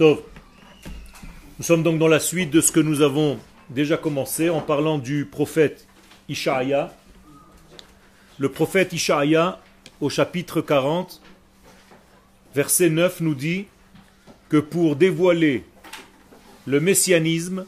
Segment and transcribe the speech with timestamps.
[0.00, 0.16] Nous
[1.60, 3.36] sommes donc dans la suite de ce que nous avons
[3.68, 5.88] déjà commencé en parlant du prophète
[6.28, 6.94] Ishaïa.
[8.38, 9.60] Le prophète Ishaïa,
[10.00, 11.20] au chapitre 40,
[12.54, 13.66] verset 9, nous dit
[14.48, 15.64] que pour dévoiler
[16.64, 17.66] le messianisme,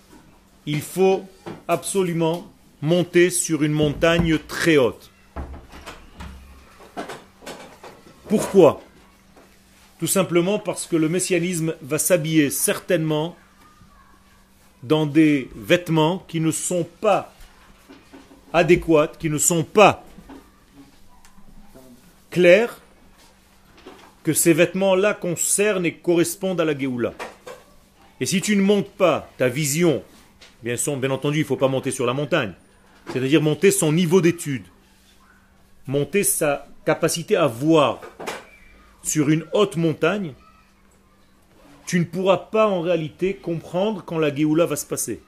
[0.66, 1.24] il faut
[1.66, 2.48] absolument
[2.80, 5.10] monter sur une montagne très haute.
[8.28, 8.80] Pourquoi?
[10.00, 13.36] Tout simplement parce que le messianisme va s'habiller certainement
[14.82, 17.34] dans des vêtements qui ne sont pas
[18.54, 20.02] adéquats, qui ne sont pas
[22.30, 22.80] clairs,
[24.22, 27.12] que ces vêtements-là concernent et correspondent à la Géoula.
[28.20, 30.02] Et si tu ne montes pas ta vision,
[30.62, 30.76] bien,
[31.10, 32.54] entendu, il ne faut pas monter sur la montagne,
[33.12, 34.64] c'est-à-dire monter son niveau d'étude,
[35.86, 38.00] monter sa capacité à voir
[39.02, 40.34] sur une haute montagne,
[41.86, 45.20] tu ne pourras pas en réalité comprendre quand la Géoula va se passer.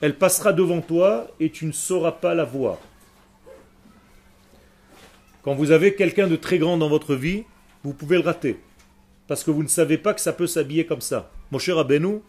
[0.00, 2.78] Elle passera devant toi et tu ne sauras pas la voir.
[5.42, 7.44] Quand vous avez quelqu'un de très grand dans votre vie,
[7.84, 8.58] vous pouvez le rater.
[9.26, 11.30] Parce que vous ne savez pas que ça peut s'habiller comme ça.
[11.50, 12.22] Mon cher Abenou,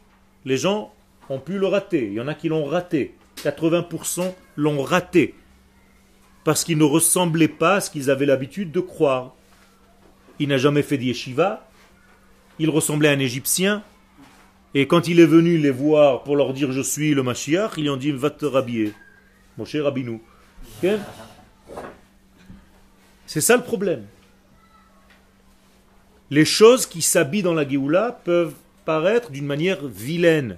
[0.45, 0.93] les gens
[1.29, 2.07] ont pu le rater.
[2.07, 3.15] Il y en a qui l'ont raté.
[3.37, 5.35] 80% l'ont raté.
[6.43, 9.35] Parce qu'il ne ressemblait pas à ce qu'ils avaient l'habitude de croire.
[10.39, 11.67] Il n'a jamais fait d'yeshiva.
[12.59, 13.83] Il ressemblait à un Égyptien.
[14.75, 17.83] Et quand il est venu les voir pour leur dire je suis le Mashiach, ils
[17.83, 18.93] lui ont dit va te rhabiller.
[19.57, 20.21] Mon cher Rabinou.
[23.27, 24.05] C'est ça le problème.
[26.31, 30.57] Les choses qui s'habillent dans la Géoula peuvent paraître d'une manière vilaine.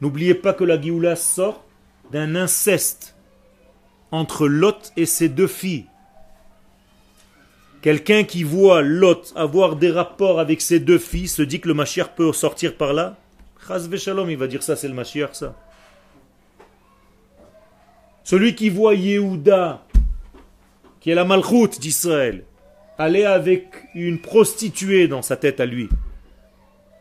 [0.00, 1.64] N'oubliez pas que la Géoula sort
[2.12, 3.16] d'un inceste
[4.10, 5.86] entre Lot et ses deux filles.
[7.82, 11.74] Quelqu'un qui voit Lot avoir des rapports avec ses deux filles se dit que le
[11.74, 13.16] Mashiach peut sortir par là.
[13.96, 15.56] Shalom, il va dire ça, c'est le Mashiach, ça.
[18.22, 19.82] Celui qui voit Yehuda,
[21.00, 22.44] qui est la Malchoute d'Israël,
[22.98, 23.66] aller avec
[23.96, 25.88] une prostituée dans sa tête à lui,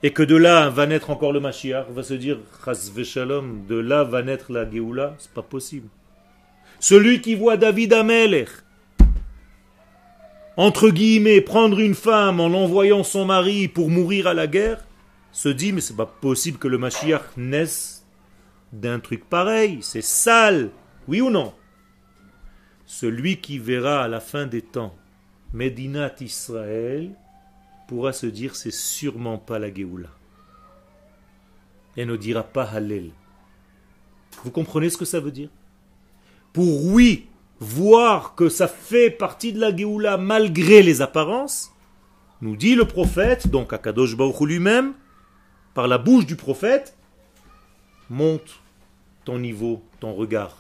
[0.02, 2.40] et que de là va naître encore le Mashiach, va se dire,
[3.04, 5.90] Shalom, de là va naître la Géoula, c'est pas possible.
[6.80, 8.50] Celui qui voit David Amelech,
[10.62, 14.86] entre guillemets, prendre une femme en envoyant son mari pour mourir à la guerre,
[15.32, 18.06] se dit, mais c'est pas possible que le Mashiach naisse
[18.72, 20.70] d'un truc pareil, c'est sale,
[21.08, 21.52] oui ou non?
[22.86, 24.96] Celui qui verra à la fin des temps
[25.52, 27.10] Medinat Israël
[27.88, 30.10] pourra se dire c'est sûrement pas la Géoula.
[31.98, 33.10] Et ne dira pas Hallel.
[34.44, 35.50] Vous comprenez ce que ça veut dire?
[36.54, 37.31] Pour oui,
[37.62, 41.72] voir que ça fait partie de la Géoula malgré les apparences,
[42.42, 44.94] nous dit le prophète, donc Akadosh Baruch lui-même,
[45.76, 46.98] par la bouche du prophète,
[48.10, 48.60] monte
[49.24, 50.58] ton niveau, ton regard.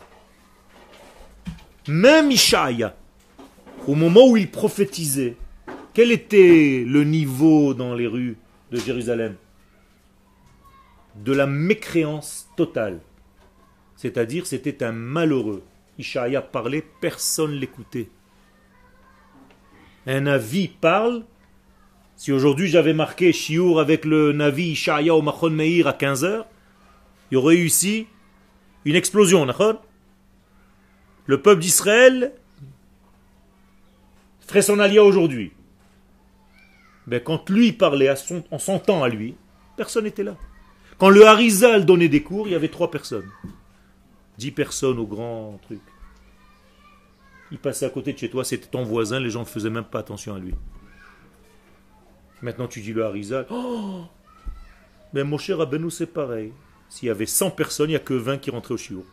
[1.88, 2.95] Même Ishaïa,
[3.88, 5.35] au moment où il prophétisait,
[5.95, 8.38] quel était le niveau dans les rues
[8.72, 9.35] de Jérusalem?
[11.16, 13.00] De la mécréance totale.
[13.95, 15.63] C'est-à-dire, c'était un malheureux.
[16.01, 18.09] Ishaïa parlait, personne l'écoutait.
[20.06, 21.23] Un avis parle.
[22.16, 26.45] Si aujourd'hui j'avais marqué Shiour avec le Navi Ishaïa au Machon Meir à 15h,
[27.31, 28.07] il y aurait eu ici
[28.85, 29.47] une explosion,
[31.25, 32.34] Le peuple d'Israël
[34.41, 35.53] ferait son alia aujourd'hui.
[37.07, 38.13] Mais ben, quand lui parlait
[38.51, 39.35] en son à lui,
[39.78, 40.35] personne n'était là.
[40.97, 43.29] Quand le Harizal donnait des cours, il y avait trois personnes.
[44.38, 45.81] Dix personnes au grand truc.
[47.51, 49.84] Il passait à côté de chez toi, c'était ton voisin, les gens ne faisaient même
[49.84, 50.56] pas attention à lui.
[52.41, 53.45] Maintenant tu dis le Harizal.
[53.50, 54.06] Oh
[55.13, 56.53] Mais mon cher Abenou, c'est pareil.
[56.90, 59.06] S'il y avait 100 personnes, il n'y a que 20 qui rentraient au chiot.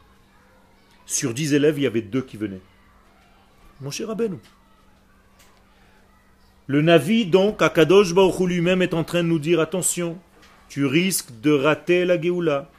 [1.05, 2.61] Sur 10 élèves, il y avait deux qui venaient.
[3.81, 4.41] Mon cher Abenou.
[6.67, 10.19] Le Navi, donc, Akadosh Baruch lui-même est en train de nous dire attention,
[10.69, 12.71] tu risques de rater la Géoula.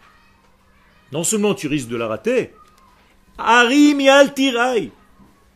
[1.11, 2.53] Non seulement tu risques de la rater,
[3.39, 3.99] Harim
[4.35, 4.91] Tirai,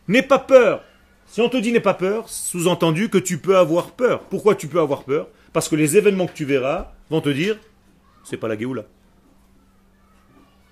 [0.08, 0.82] n'aie pas peur.
[1.26, 4.20] Si on te dit n'aie pas peur, sous-entendu que tu peux avoir peur.
[4.20, 5.28] Pourquoi tu peux avoir peur?
[5.52, 7.56] Parce que les événements que tu verras vont te dire
[8.24, 8.84] c'est pas la Géoula.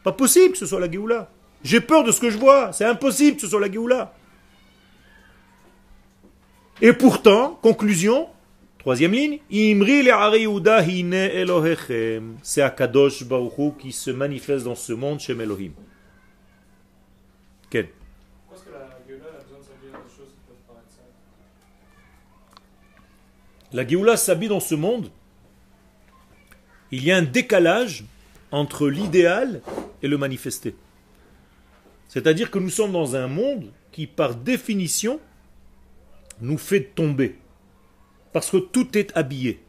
[0.02, 1.31] Pas possible que ce soit la Géoula.
[1.62, 2.73] J'ai peur de ce que je vois.
[2.73, 4.14] C'est impossible que ce soit la Géoula.
[6.81, 8.29] Et pourtant, conclusion,
[8.79, 10.08] troisième ligne, Imri
[11.14, 12.37] Elohechem.
[12.43, 15.73] C'est Akadosh Baruch qui se manifeste dans ce monde chez Elohim.
[17.70, 17.88] Quel
[23.73, 25.11] La Géoula s'habille dans ce monde
[26.91, 28.05] Il y a un décalage
[28.51, 29.63] entre l'idéal
[30.03, 30.77] et le manifesté.
[32.09, 35.19] C'est-à-dire que nous sommes dans un monde qui, par définition,
[36.43, 37.39] nous fait tomber.
[38.35, 39.63] Parce que tout est habillé.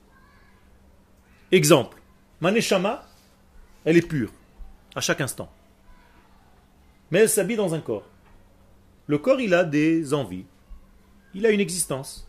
[1.54, 2.02] Exemple,
[2.42, 3.08] Maneshama,
[3.86, 4.34] elle est pure,
[4.96, 5.50] à chaque instant.
[7.10, 8.08] Mais elle s'habille dans un corps.
[9.08, 10.46] Le corps, il a des envies.
[11.34, 12.28] Il a une existence.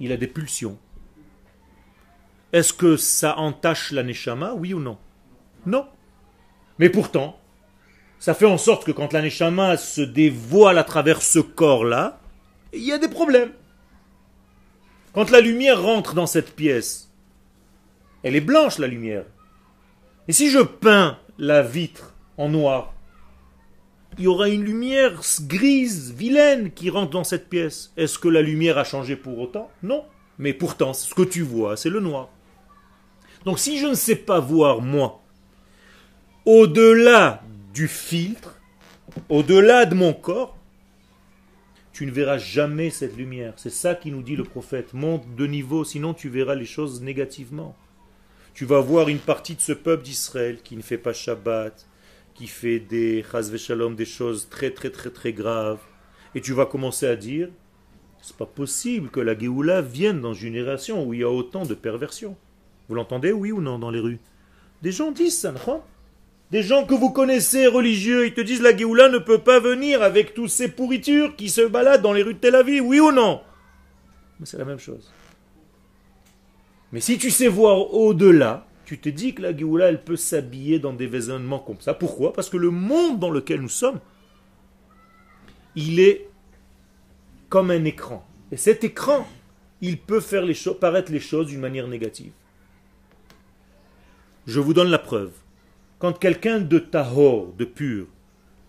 [0.00, 0.78] Il a des pulsions.
[2.52, 4.98] Est-ce que ça entache la Neshama, oui ou non?
[5.66, 5.86] Non.
[6.78, 7.38] Mais pourtant,
[8.18, 12.20] ça fait en sorte que quand la Neshama se dévoile à travers ce corps-là,
[12.72, 13.52] il y a des problèmes.
[15.12, 17.10] Quand la lumière rentre dans cette pièce,
[18.22, 19.24] elle est blanche la lumière.
[20.26, 22.92] Et si je peins la vitre en noir,
[24.16, 27.92] il y aura une lumière grise, vilaine qui rentre dans cette pièce.
[27.96, 29.70] Est-ce que la lumière a changé pour autant?
[29.82, 30.04] Non.
[30.38, 32.30] Mais pourtant, ce que tu vois, c'est le noir.
[33.44, 35.22] Donc si je ne sais pas voir moi,
[36.44, 37.42] au-delà
[37.74, 38.58] du filtre,
[39.28, 40.56] au-delà de mon corps,
[41.92, 43.54] tu ne verras jamais cette lumière.
[43.56, 44.94] C'est ça qui nous dit le prophète.
[44.94, 47.76] Monte de niveau, sinon tu verras les choses négativement.
[48.54, 51.86] Tu vas voir une partie de ce peuple d'Israël qui ne fait pas Shabbat,
[52.38, 53.24] qui fait des
[53.56, 55.80] shalom, des choses très très très très graves.
[56.36, 57.48] Et tu vas commencer à dire,
[58.22, 61.64] c'est pas possible que la Géoula vienne dans une génération où il y a autant
[61.64, 62.36] de perversion.
[62.88, 64.20] Vous l'entendez, oui ou non, dans les rues?
[64.82, 65.82] Des gens disent ça, non?
[66.52, 70.00] Des gens que vous connaissez religieux, ils te disent la Géoula ne peut pas venir
[70.00, 73.10] avec toutes ces pourritures qui se baladent dans les rues de Tel Aviv, oui ou
[73.10, 73.40] non?
[74.38, 75.12] Mais c'est la même chose.
[76.92, 80.78] Mais si tu sais voir au-delà, tu te dis que la Géoula, elle peut s'habiller
[80.78, 81.92] dans des vêtements comme ça.
[81.92, 82.32] Pourquoi?
[82.32, 84.00] Parce que le monde dans lequel nous sommes,
[85.76, 86.26] il est
[87.50, 88.26] comme un écran.
[88.50, 89.28] Et cet écran,
[89.82, 92.32] il peut faire les paraître les choses d'une manière négative.
[94.46, 95.32] Je vous donne la preuve.
[95.98, 98.06] Quand quelqu'un de tahor, de pur,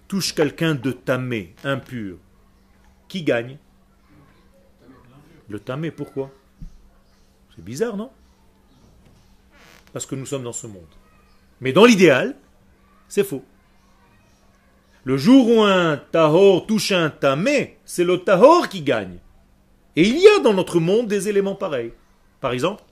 [0.09, 2.17] touche quelqu'un de tamé, impur,
[3.07, 3.57] qui gagne?
[5.47, 6.29] Le tamé, pourquoi?
[7.55, 8.11] C'est bizarre, non?
[9.93, 10.83] Parce que nous sommes dans ce monde.
[11.61, 12.35] Mais dans l'idéal,
[13.07, 13.43] c'est faux.
[15.03, 19.17] Le jour où un tahor touche un tamé, c'est le tahor qui gagne.
[19.95, 21.93] Et il y a dans notre monde des éléments pareils.
[22.41, 22.83] Par exemple,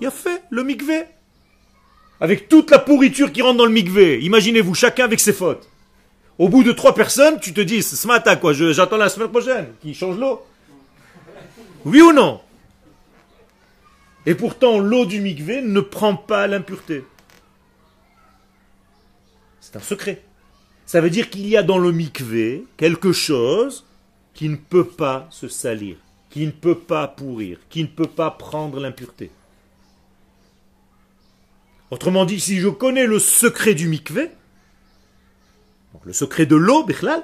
[0.00, 1.04] il y a fait le mikvé
[2.20, 4.20] avec toute la pourriture qui rentre dans le mikvé.
[4.22, 5.68] Imaginez-vous, chacun avec ses fautes.
[6.38, 9.74] Au bout de trois personnes, tu te dis, ce matin, quoi, j'attends la semaine prochaine,
[9.80, 10.42] qui change l'eau.
[11.84, 12.40] Oui ou non?
[14.26, 17.04] Et pourtant, l'eau du mikvé ne prend pas l'impureté.
[19.60, 20.22] C'est un secret.
[20.86, 23.86] Ça veut dire qu'il y a dans le mikvé quelque chose
[24.34, 25.96] qui ne peut pas se salir,
[26.30, 29.30] qui ne peut pas pourrir, qui ne peut pas prendre l'impureté.
[31.90, 34.30] Autrement dit, si je connais le secret du mikvé,
[36.04, 37.22] le secret de l'eau, Bechlal,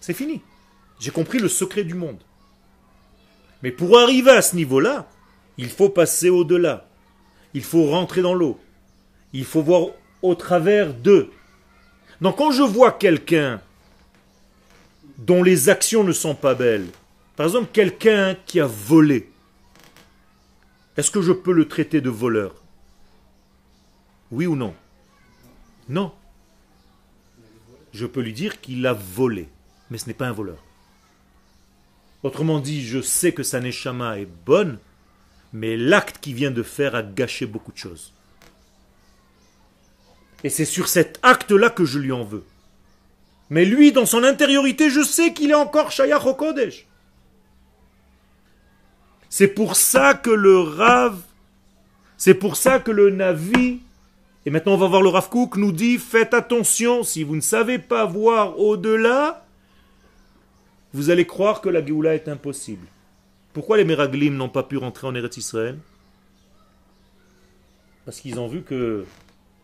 [0.00, 0.42] c'est fini.
[0.98, 2.22] J'ai compris le secret du monde.
[3.62, 5.08] Mais pour arriver à ce niveau-là,
[5.58, 6.88] il faut passer au-delà.
[7.54, 8.58] Il faut rentrer dans l'eau.
[9.32, 9.88] Il faut voir
[10.22, 11.30] au travers d'eux.
[12.20, 13.60] Donc quand je vois quelqu'un
[15.18, 16.86] dont les actions ne sont pas belles,
[17.36, 19.30] par exemple quelqu'un qui a volé,
[20.96, 22.54] est-ce que je peux le traiter de voleur?
[24.30, 24.74] Oui ou non?
[25.88, 26.12] Non.
[27.92, 29.48] Je peux lui dire qu'il a volé,
[29.90, 30.62] mais ce n'est pas un voleur.
[32.22, 34.78] Autrement dit, je sais que sa neshama est bonne,
[35.52, 38.12] mais l'acte qu'il vient de faire a gâché beaucoup de choses.
[40.44, 42.44] Et c'est sur cet acte-là que je lui en veux.
[43.48, 46.86] Mais lui, dans son intériorité, je sais qu'il est encore Shayach Kodesh.
[49.28, 51.20] C'est pour ça que le Rav,
[52.16, 53.80] c'est pour ça que le Navi,
[54.44, 57.40] et maintenant on va voir le Rav Kook, nous dit faites attention, si vous ne
[57.40, 59.46] savez pas voir au-delà,
[60.92, 62.86] vous allez croire que la Géoula est impossible.
[63.52, 65.78] Pourquoi les Meraglim n'ont pas pu rentrer en Eretz Israël?
[68.04, 69.04] Parce qu'ils ont vu que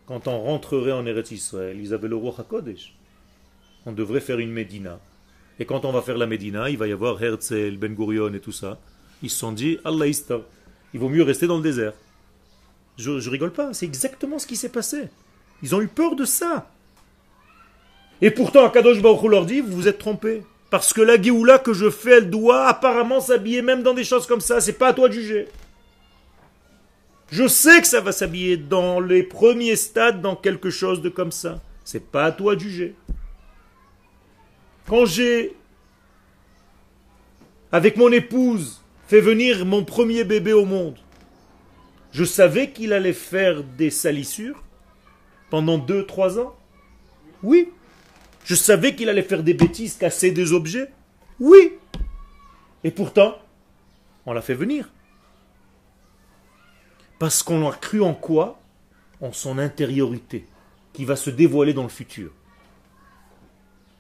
[0.07, 2.95] quand on rentrerait en Eretz Israël, ils avaient le roi HaKodesh.
[3.87, 5.01] On devrait faire une Médina.
[5.59, 8.41] Et quand on va faire la Médina, il va y avoir Herzl, Ben Gurion et
[8.41, 8.79] tout ça.
[9.23, 11.93] Ils se sont dit, Allah il vaut mieux rester dans le désert.
[12.99, 15.09] Je, rigole pas, c'est exactement ce qui s'est passé.
[15.63, 16.71] Ils ont eu peur de ça.
[18.21, 20.43] Et pourtant, Akadosh Baruch leur dit, vous vous êtes trompés.
[20.71, 24.27] Parce que la Géoula que je fais, elle doit apparemment s'habiller même dans des choses
[24.27, 24.61] comme ça.
[24.61, 25.49] C'est pas à toi de juger.
[27.31, 31.33] Je sais que ça va s'habiller dans les premiers stades dans quelque chose de comme
[31.33, 31.61] ça.
[31.85, 32.95] C'est pas à toi de juger.
[34.89, 35.55] Quand j'ai,
[37.73, 40.97] avec mon épouse, fait venir mon premier bébé au monde.
[42.13, 44.63] Je savais qu'il allait faire des salissures
[45.51, 46.57] pendant 2-3 ans
[47.43, 47.69] Oui.
[48.47, 50.93] Je savais qu'il allait faire des bêtises, casser des objets
[51.41, 51.73] Oui.
[52.85, 53.39] Et pourtant,
[54.25, 54.89] on l'a fait venir.
[57.19, 58.61] Parce qu'on a cru en quoi?
[59.21, 60.47] En son intériorité,
[60.93, 62.31] qui va se dévoiler dans le futur.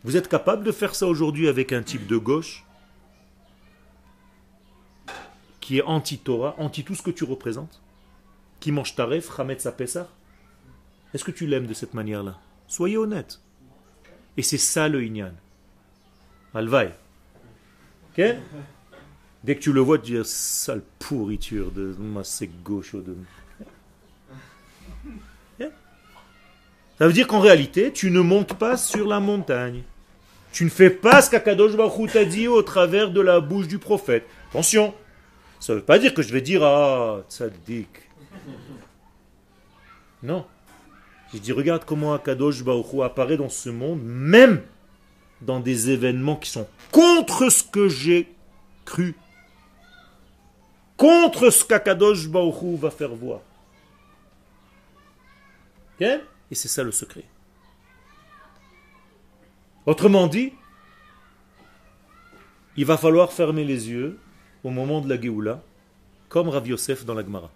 [0.04, 2.64] Vous êtes capable de faire ça aujourd'hui avec un type de gauche?
[5.60, 7.82] Qui est anti-Torah, anti tout ce que tu représentes,
[8.60, 10.06] qui mange taref, sa Pesach
[11.14, 12.38] Est-ce que tu l'aimes de cette manière-là?
[12.68, 13.40] Soyez honnête.
[14.36, 15.32] Et c'est ça le Inyan.
[16.54, 16.92] Alvaï.
[18.10, 18.24] Ok?
[19.44, 22.94] Dès que tu le vois, tu dis sale pourriture de ma c'est gauche.
[22.94, 23.16] De...
[26.98, 29.82] Ça veut dire qu'en réalité, tu ne montes pas sur la montagne.
[30.52, 33.78] Tu ne fais pas ce qu'Akadosh Baruch t'a dit au travers de la bouche du
[33.78, 34.26] prophète.
[34.48, 34.94] Attention,
[35.60, 37.88] ça ne veut pas dire que je vais dire Ah, tzaddik.
[40.22, 40.46] Non.
[41.32, 44.62] Je dis regarde comment Akadosh Baruch apparaît dans ce monde, même
[45.40, 48.28] dans des événements qui sont contre ce que j'ai
[48.84, 49.16] cru
[50.96, 53.40] contre ce qu'Akadosh Baruch va faire voir.
[56.00, 56.20] Et
[56.52, 57.24] c'est ça le secret.
[59.86, 60.52] Autrement dit,
[62.76, 64.18] il va falloir fermer les yeux
[64.64, 65.62] au moment de la Géoula,
[66.28, 67.50] comme Rav Yosef dans la Gemara.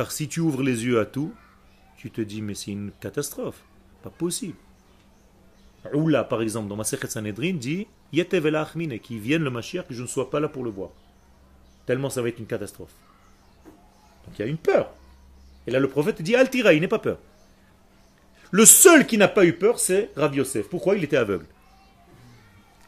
[0.00, 1.34] Car si tu ouvres les yeux à tout,
[1.98, 3.60] tu te dis, mais c'est une catastrophe.
[4.02, 4.56] Pas possible.
[5.92, 10.30] Oula, par exemple, dans ma Sanhedrin, dit qui vienne le Mashiach, que je ne sois
[10.30, 10.88] pas là pour le voir
[11.84, 12.94] tellement ça va être une catastrophe.
[14.24, 14.90] Donc il y a une peur.
[15.66, 17.18] Et là le prophète dit Altira, il n'est pas peur.
[18.52, 20.68] Le seul qui n'a pas eu peur, c'est Rav Yosef.
[20.70, 21.44] Pourquoi il était aveugle?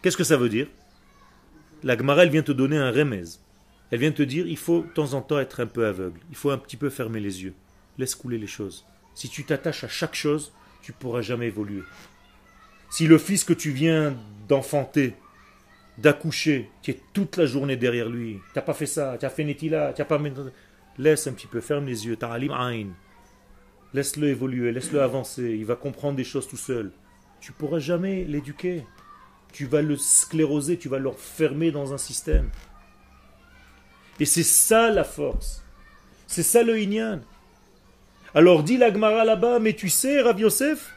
[0.01, 0.67] Qu'est-ce que ça veut dire?
[1.83, 3.25] La Gemara, elle vient te donner un remez.
[3.93, 6.19] Elle vient te dire il faut de temps en temps être un peu aveugle.
[6.31, 7.55] Il faut un petit peu fermer les yeux.
[7.99, 8.87] Laisse couler les choses.
[9.15, 11.83] Si tu t'attaches à chaque chose, tu pourras jamais évoluer.
[12.91, 14.17] Si le fils que tu viens
[14.49, 15.15] d'enfanter,
[15.99, 18.39] d'accoucher, tu es toute la journée derrière lui.
[18.53, 20.21] Tu n'as pas fait ça, tu as fait Netila, tu pas.
[20.97, 22.17] Laisse un petit peu, ferme les yeux.
[23.93, 25.55] Laisse-le évoluer, laisse-le avancer.
[25.59, 26.93] Il va comprendre des choses tout seul.
[27.41, 28.85] Tu pourras jamais l'éduquer.
[29.53, 32.49] Tu vas le scléroser, tu vas le fermer dans un système.
[34.21, 35.63] Et c'est ça la force.
[36.27, 37.21] C'est ça le Inyan.
[38.35, 40.95] Alors dit l'Agmara là-bas, mais tu sais, Rav Yosef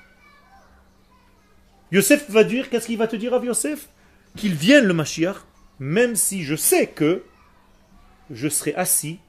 [1.91, 3.89] Yosef va dire, qu'est-ce qu'il va te dire, Rav Yosef?
[4.36, 5.38] Qu'il vienne le Mashiach,
[5.79, 7.24] même si je sais que
[8.29, 9.19] je serai assis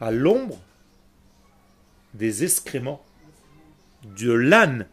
[0.00, 0.60] à l'ombre
[2.14, 3.04] des excréments
[4.04, 4.86] de l'âne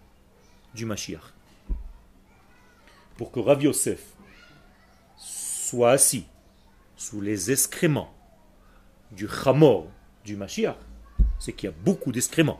[0.75, 1.33] du Mashiach.
[3.17, 3.99] Pour que Rav Yosef
[5.17, 6.25] soit assis
[6.99, 8.13] sous les excréments
[9.13, 9.87] du Chamor
[10.25, 10.75] du Mashiach,
[11.39, 12.59] c'est qu'il y a beaucoup d'excréments.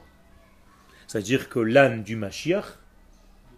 [1.08, 2.63] C'est-à-dire que l'âne du Mashiach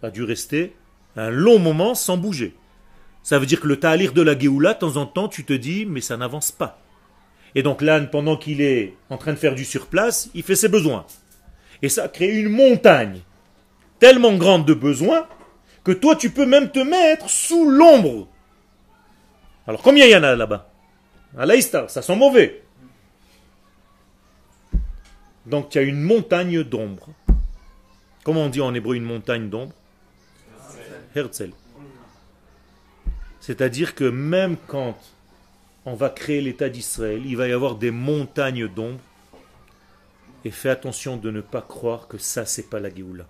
[0.02, 0.74] a dû rester
[1.14, 2.56] un long moment sans bouger.
[3.22, 5.52] Ça veut dire que le ta'alir de la Géoula, de temps en temps, tu te
[5.52, 6.80] dis, mais ça n'avance pas.
[7.54, 10.68] Et donc l'âne, pendant qu'il est en train de faire du surplace, il fait ses
[10.68, 11.06] besoins.
[11.82, 13.20] Et ça crée une montagne
[14.00, 15.28] tellement grande de besoins
[15.84, 18.26] que toi, tu peux même te mettre sous l'ombre.
[19.68, 20.71] Alors combien il y en a là-bas?
[21.36, 22.62] À ça sent mauvais.
[25.46, 27.08] Donc il y a une montagne d'ombre.
[28.24, 29.74] Comment on dit en hébreu une montagne d'ombre?
[31.14, 31.50] Herzl.
[33.40, 34.96] C'est-à-dire que même quand
[35.84, 39.00] on va créer l'État d'Israël, il va y avoir des montagnes d'ombre.
[40.44, 43.26] Et fais attention de ne pas croire que ça, c'est pas la Géoula.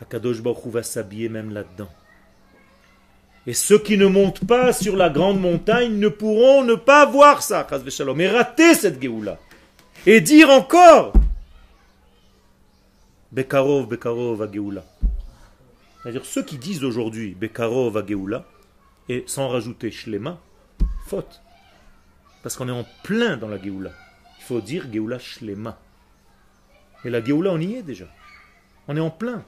[0.00, 1.90] Akadosh Baruch va s'habiller même là-dedans.
[3.48, 7.42] Et ceux qui ne montent pas sur la grande montagne ne pourront ne pas voir
[7.42, 7.66] ça,
[8.14, 9.38] mais rater cette Géoula.
[10.04, 11.14] Et dire encore
[13.32, 14.84] Bekarov, Bekarov, a Géoula.
[16.02, 18.44] C'est-à-dire ceux qui disent aujourd'hui Bekarov va Geoula
[19.08, 20.38] et sans rajouter Shlema,
[21.06, 21.40] faute.
[22.42, 23.92] Parce qu'on est en plein dans la Geoula.
[24.40, 25.78] Il faut dire Geoula Shlema.
[27.02, 28.08] Et la Geoula, on y est déjà.
[28.88, 29.42] On est en plein.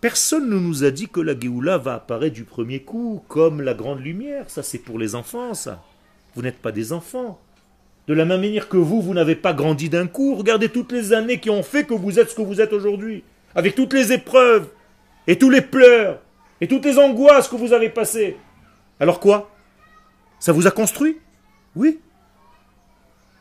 [0.00, 3.74] Personne ne nous a dit que la Géoula va apparaître du premier coup, comme la
[3.74, 4.48] grande lumière.
[4.48, 5.82] Ça, c'est pour les enfants, ça.
[6.34, 7.40] Vous n'êtes pas des enfants.
[8.06, 10.34] De la même manière que vous, vous n'avez pas grandi d'un coup.
[10.34, 13.24] Regardez toutes les années qui ont fait que vous êtes ce que vous êtes aujourd'hui
[13.56, 14.68] avec toutes les épreuves,
[15.26, 16.20] et tous les pleurs,
[16.60, 18.36] et toutes les angoisses que vous avez passées.
[19.00, 19.50] Alors quoi?
[20.38, 21.16] Ça vous a construit?
[21.74, 21.88] Oui.
[21.88, 22.00] Et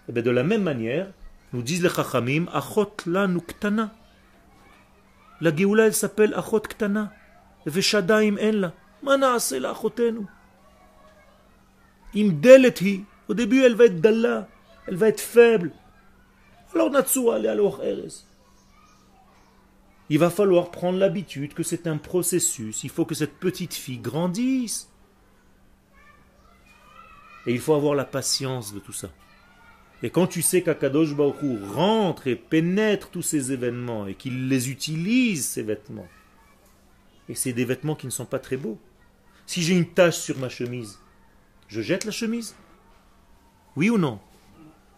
[0.10, 1.08] eh bien de la même manière,
[1.52, 3.92] nous disent les Chachamim, Achot la nuktana.
[5.42, 7.12] La Géoula, elle s'appelle Achot ktana.
[7.66, 8.74] Veshadaim en la.
[9.02, 10.26] Mana la achotenu.
[12.16, 14.48] Im delet hi, Au début, elle va être d'Allah,
[14.88, 15.72] elle va être faible.
[16.74, 18.26] Alors Natsua, elle Eres.
[20.10, 22.84] Il va falloir prendre l'habitude que c'est un processus.
[22.84, 24.90] Il faut que cette petite fille grandisse.
[27.48, 29.10] Et il faut avoir la patience de tout ça.
[30.04, 31.36] Et quand tu sais qu'Akadosh Baruch
[31.74, 36.08] rentre et pénètre tous ces événements et qu'il les utilise, ces vêtements,
[37.28, 38.78] et c'est des vêtements qui ne sont pas très beaux.
[39.48, 41.00] Si j'ai une tache sur ma chemise,
[41.68, 42.56] je jette la chemise?
[43.76, 44.20] Oui ou non?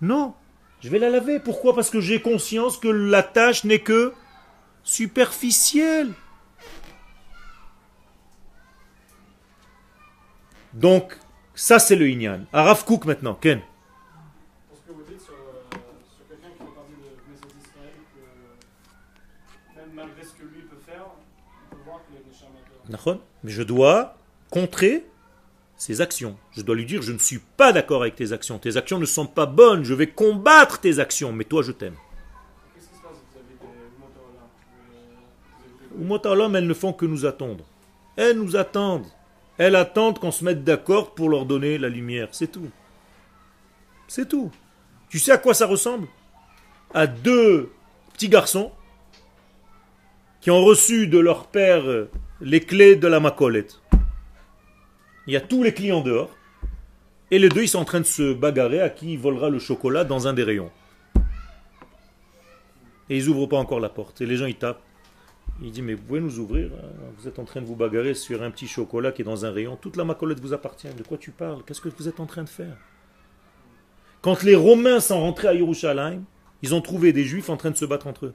[0.02, 0.34] Non.
[0.82, 1.40] Je vais la laver.
[1.40, 1.74] Pourquoi?
[1.74, 4.14] Parce que j'ai conscience que la tache n'est que
[4.84, 6.12] superficielle.
[10.74, 11.18] Donc,
[11.56, 12.46] ça c'est le Inyan.
[12.54, 13.62] Araf Kouk maintenant, Ken.
[22.90, 24.16] Mais je dois
[24.50, 25.06] contrer
[25.78, 26.38] ses actions.
[26.52, 28.58] Je dois lui dire, je ne suis pas d'accord avec tes actions.
[28.60, 29.84] Tes actions ne sont pas bonnes.
[29.84, 31.32] Je vais combattre tes actions.
[31.32, 31.96] Mais toi, je t'aime.
[36.00, 37.64] Avez des elles ne font que nous attendre.
[38.16, 39.08] Elles nous attendent.
[39.58, 42.30] Elles attendent qu'on se mette d'accord pour leur donner la lumière.
[42.32, 42.70] C'est tout.
[44.08, 44.52] C'est tout.
[45.10, 46.08] Tu sais à quoi ça ressemble?
[46.94, 47.72] À deux
[48.14, 48.72] petits garçons
[50.42, 51.84] qui ont reçu de leur père
[52.42, 53.82] les clés de la macolette.
[55.26, 56.30] Il y a tous les clients dehors.
[57.32, 60.06] Et les deux, ils sont en train de se bagarrer à qui volera le chocolat
[60.06, 60.72] dans un des rayons.
[63.10, 64.22] Et ils ouvrent pas encore la porte.
[64.22, 64.82] Et les gens, ils tapent.
[65.62, 66.88] Il dit, mais vous pouvez nous ouvrir hein?
[67.18, 69.52] Vous êtes en train de vous bagarrer sur un petit chocolat qui est dans un
[69.52, 69.76] rayon.
[69.76, 70.94] Toute la macolette vous appartient.
[70.96, 71.64] De quoi tu parles?
[71.66, 72.78] Qu'est-ce que vous êtes en train de faire?
[74.22, 76.24] Quand les Romains sont rentrés à Yerushalayim,
[76.62, 78.34] ils ont trouvé des Juifs en train de se battre entre eux.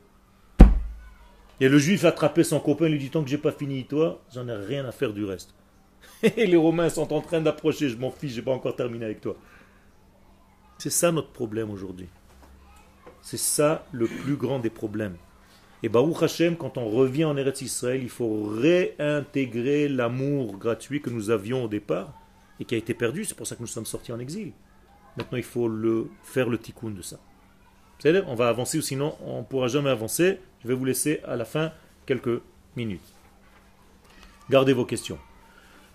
[1.62, 4.20] Et le juif a attrapé son copain, lui dit Tant que j'ai pas fini toi,
[4.34, 5.54] j'en ai rien à faire du reste.
[6.36, 9.20] Et les Romains sont en train d'approcher, je m'en fiche, j'ai pas encore terminé avec
[9.20, 9.36] toi.
[10.78, 12.08] C'est ça notre problème aujourd'hui.
[13.20, 15.14] C'est ça le plus grand des problèmes.
[15.84, 21.10] Et Baruch Hashem, quand on revient en Eretz Israël, il faut réintégrer l'amour gratuit que
[21.10, 22.12] nous avions au départ
[22.58, 23.24] et qui a été perdu.
[23.24, 24.50] C'est pour ça que nous sommes sortis en exil.
[25.16, 27.20] Maintenant, il faut le, faire le tikkun de ça.
[28.04, 30.38] On va avancer ou sinon on ne pourra jamais avancer.
[30.62, 31.72] Je vais vous laisser à la fin
[32.06, 32.40] quelques
[32.76, 33.00] minutes.
[34.50, 35.18] Gardez vos questions.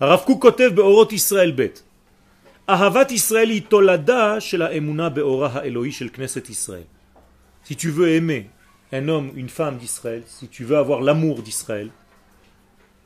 [0.00, 1.74] kotev be'orot Israël bet.
[2.66, 6.86] Ahavat Israël tolada shel emuna be'ora shel Knesset Israël.
[7.62, 8.48] Si tu veux aimer
[8.92, 11.90] un homme, une femme d'Israël, si tu veux avoir l'amour d'Israël,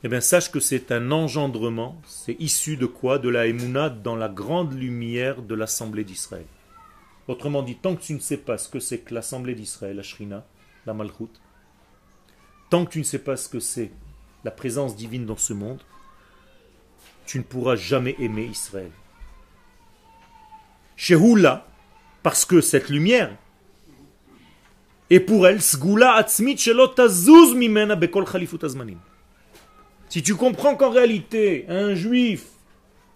[0.04, 3.18] eh bien sache que c'est un engendrement, c'est issu de quoi?
[3.18, 6.46] De la emuna dans la grande lumière de l'assemblée d'Israël.
[7.28, 10.02] Autrement dit, tant que tu ne sais pas ce que c'est que l'assemblée d'Israël, la
[10.02, 10.44] Shrina,
[10.86, 11.30] la Malchut,
[12.68, 13.92] tant que tu ne sais pas ce que c'est
[14.44, 15.82] la présence divine dans ce monde,
[17.26, 18.90] tu ne pourras jamais aimer Israël.
[20.96, 21.66] Shehoula,
[22.22, 23.36] parce que cette lumière
[25.10, 25.60] est pour elle
[26.16, 26.56] atzmit
[27.54, 28.24] mimena bekol
[28.62, 28.98] azmanim.
[30.08, 32.51] Si tu comprends qu'en réalité, un juif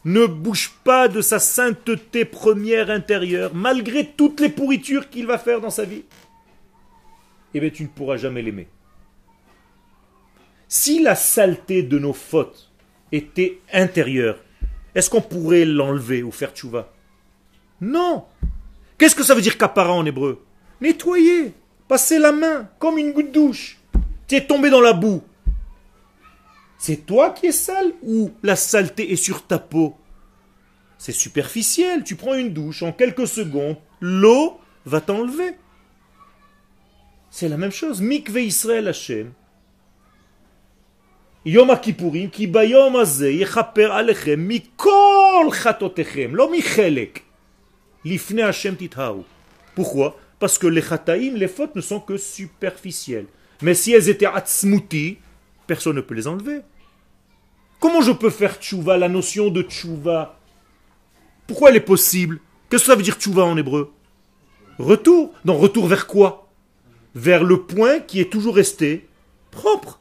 [0.07, 5.61] ne bouge pas de sa sainteté première intérieure, malgré toutes les pourritures qu'il va faire
[5.61, 6.05] dans sa vie,
[7.53, 8.69] eh bien tu ne pourras jamais l'aimer.
[10.69, 12.71] Si la saleté de nos fautes
[13.11, 14.38] était intérieure,
[14.95, 16.92] est-ce qu'on pourrait l'enlever ou faire tchouva?
[17.81, 18.27] Non
[18.99, 20.40] Qu'est-ce que ça veut dire kapara en hébreu?
[20.81, 21.53] Nettoyer,
[21.88, 23.79] passer la main comme une goutte douche.
[24.29, 25.23] Tu es tombé dans la boue.
[26.79, 29.97] C'est toi qui es sale ou la saleté est sur ta peau?
[30.99, 32.05] C'est superficiel.
[32.05, 35.57] Tu prends une douche, en quelques secondes, l'eau va t'enlever.
[37.31, 38.01] C'est la même chose.
[38.01, 39.33] Mikve Israël Hashem.
[41.45, 47.23] Yom Kippourim, ki bayom azeh yechaper alechem mikol chatotechem, lo michelek.
[48.05, 49.25] Lifne Hashem tithaou.
[49.77, 50.19] Pourquoi?
[50.41, 53.27] Parce que les chataim, les fautes ne sont que superficielles.
[53.62, 55.19] Mais si elles étaient atzmuti,
[55.66, 56.61] personne ne peut les enlever.
[57.81, 60.38] Comment je peux faire tchouva, la notion de tchouva?
[61.46, 62.40] Pourquoi elle est possible?
[62.68, 63.92] Qu'est-ce que ça veut dire tchouva en hébreu?
[64.79, 65.33] Retour.
[65.44, 66.50] Non, retour vers quoi?
[67.14, 69.09] Vers le point qui est toujours resté
[69.50, 70.00] propre.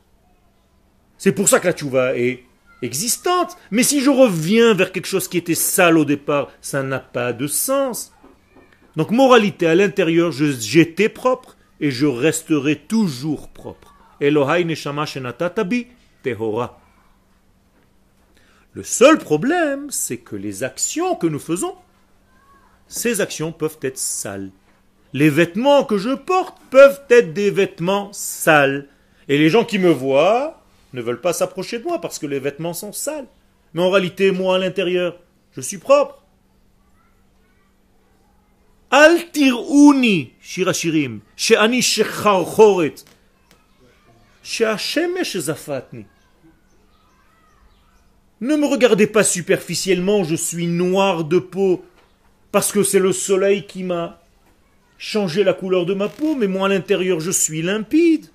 [1.17, 2.43] C'est pour ça que la tchouva est
[2.81, 3.57] existante.
[3.71, 7.33] Mais si je reviens vers quelque chose qui était sale au départ, ça n'a pas
[7.33, 8.13] de sens.
[8.95, 13.94] Donc moralité, à l'intérieur, j'étais propre et je resterai toujours propre.
[18.75, 21.75] Le seul problème, c'est que les actions que nous faisons,
[22.87, 24.51] ces actions peuvent être sales.
[25.13, 28.87] Les vêtements que je porte peuvent être des vêtements sales.
[29.27, 30.61] Et les gens qui me voient
[30.93, 33.27] ne veulent pas s'approcher de moi parce que les vêtements sont sales.
[33.73, 35.17] Mais en réalité, moi à l'intérieur,
[35.53, 36.21] je suis propre.
[38.91, 41.81] Al tiruni, shirashirim, she'ani.
[48.40, 51.84] Ne me regardez pas superficiellement, je suis noir de peau,
[52.52, 54.22] parce que c'est le soleil qui m'a
[54.98, 58.26] changé la couleur de ma peau, mais moi à l'intérieur je suis limpide.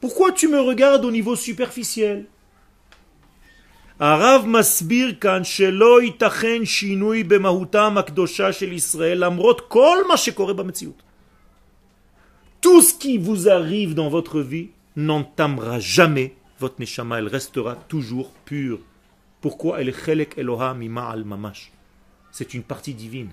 [0.00, 2.26] Pourquoi tu me regardes au niveau superficiel
[4.00, 11.02] הרב מסביר כאן שלא ייתכן שינוי במהותם הקדושה של ישראל למרות כל מה שקורה במציאות.
[12.63, 17.19] tout ce qui vous arrive dans votre vie n'entamera jamais votre neshama.
[17.19, 18.79] Elle restera toujours pure.
[19.41, 19.81] Pourquoi?
[19.81, 21.73] Elle chelek Eloha al mamash.
[22.31, 23.31] C'est une partie divine.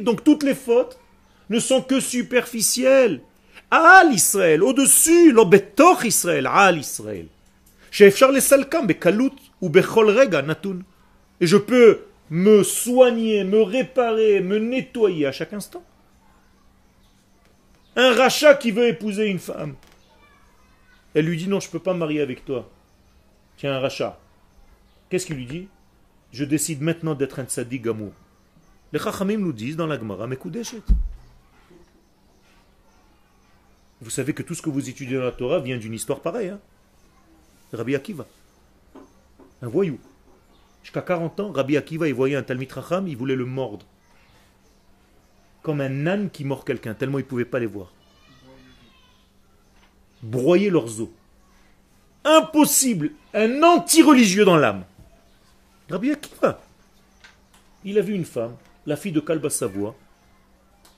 [0.00, 0.98] Donc toutes les fautes
[1.50, 3.20] ne sont que superficielles.
[3.70, 7.26] Al Israël, au-dessus, l'obetoch Israël, Al Israël.
[8.00, 8.10] Et
[11.46, 12.00] je peux
[12.34, 15.84] me soigner, me réparer, me nettoyer à chaque instant.
[17.94, 19.76] Un rachat qui veut épouser une femme.
[21.14, 22.68] Elle lui dit non, je ne peux pas me marier avec toi.
[23.56, 24.18] Tiens, un rachat.
[25.08, 25.68] Qu'est-ce qu'il lui dit?
[26.32, 28.12] Je décide maintenant d'être un tzaddik amour.
[28.92, 30.82] Les chachamim nous disent dans la Gemara, Mekudeshet.
[34.00, 36.48] Vous savez que tout ce que vous étudiez dans la Torah vient d'une histoire pareille.
[36.48, 36.60] Hein
[37.72, 38.26] Rabbi Akiva.
[39.62, 40.00] Un voyou.
[40.84, 43.86] Jusqu'à 40 ans, Rabbi Akiva, il voyait un Talmid Racham, il voulait le mordre.
[45.62, 47.92] Comme un âne qui mord quelqu'un, tellement il ne pouvait pas les voir.
[50.22, 51.08] Broyer leurs os.
[52.24, 53.12] Impossible.
[53.32, 54.84] Un anti-religieux dans l'âme.
[55.88, 56.60] Rabbi Akiva.
[57.84, 59.96] Il a vu une femme, la fille de Kalba Savoie.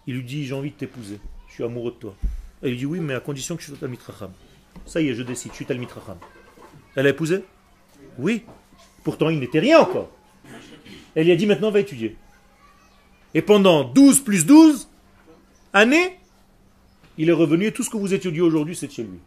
[0.08, 1.20] Il lui dit J'ai envie de t'épouser.
[1.48, 2.16] Je suis amoureux de toi.
[2.60, 4.32] Elle lui dit oui, mais à condition que je sois Talmit Racham.
[4.84, 6.18] Ça y est, je décide, je suis Talmit Racham.
[6.96, 7.44] Elle a épousé?
[8.18, 8.44] Oui.
[9.06, 10.10] Pourtant, il n'était rien encore.
[11.14, 12.16] Elle lui a dit maintenant, va étudier.
[13.34, 14.88] Et pendant 12 plus 12
[15.72, 16.18] années,
[17.16, 19.20] il est revenu et tout ce que vous étudiez aujourd'hui, c'est chez lui.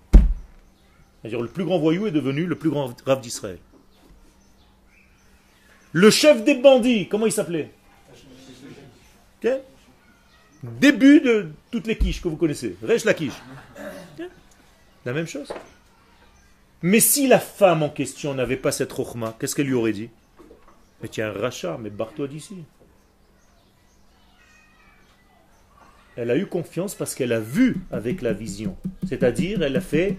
[1.21, 3.57] C'est-à-dire, le plus grand voyou est devenu le plus grand rave d'Israël.
[5.93, 7.71] Le chef des bandits, comment il s'appelait?
[10.61, 12.75] Début de toutes les quiches que vous connaissez.
[12.83, 13.41] Rêche la quiche.
[15.05, 15.49] La même chose.
[16.81, 20.09] Mais si la femme en question n'avait pas cette rochma, qu'est-ce qu'elle lui aurait dit?
[21.01, 22.63] Mais tiens, rachat, mais barre-toi d'ici.
[26.15, 28.75] Elle a eu confiance parce qu'elle a vu avec la vision.
[29.07, 30.17] C'est-à-dire, elle a fait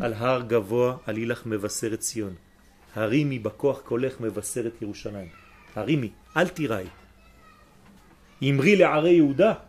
[0.00, 2.34] Al-Har Gavoa Alilach Mevaseret Sion.
[2.96, 5.28] Harimi Bakoach Kolech Mevaseret Yerushalayim.
[5.76, 6.86] Harimi, Al Tirai.
[8.42, 9.64] Imri le Yehuda.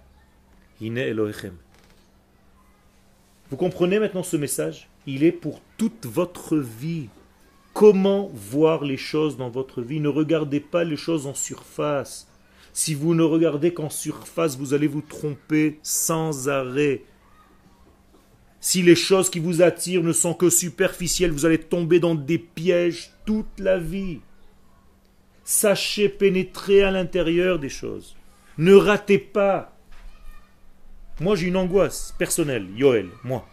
[3.49, 4.87] Vous comprenez maintenant ce message?
[5.11, 7.07] Il est pour toute votre vie.
[7.73, 9.99] Comment voir les choses dans votre vie?
[9.99, 12.27] Ne regardez pas les choses en surface.
[12.73, 17.01] Si vous ne regardez qu'en surface, vous allez vous tromper sans arrêt.
[18.61, 22.37] Si les choses qui vous attirent ne sont que superficielles, vous allez tomber dans des
[22.37, 24.19] pièges toute la vie.
[25.43, 28.15] Sachez pénétrer à l'intérieur des choses.
[28.59, 29.75] Ne ratez pas.
[31.19, 33.47] Moi, j'ai une angoisse personnelle, Yoel, moi,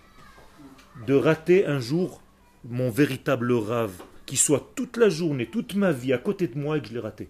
[1.06, 2.22] de rater un jour
[2.68, 6.76] mon véritable rave, qui soit toute la journée, toute ma vie à côté de moi
[6.76, 7.28] et que je l'ai raté.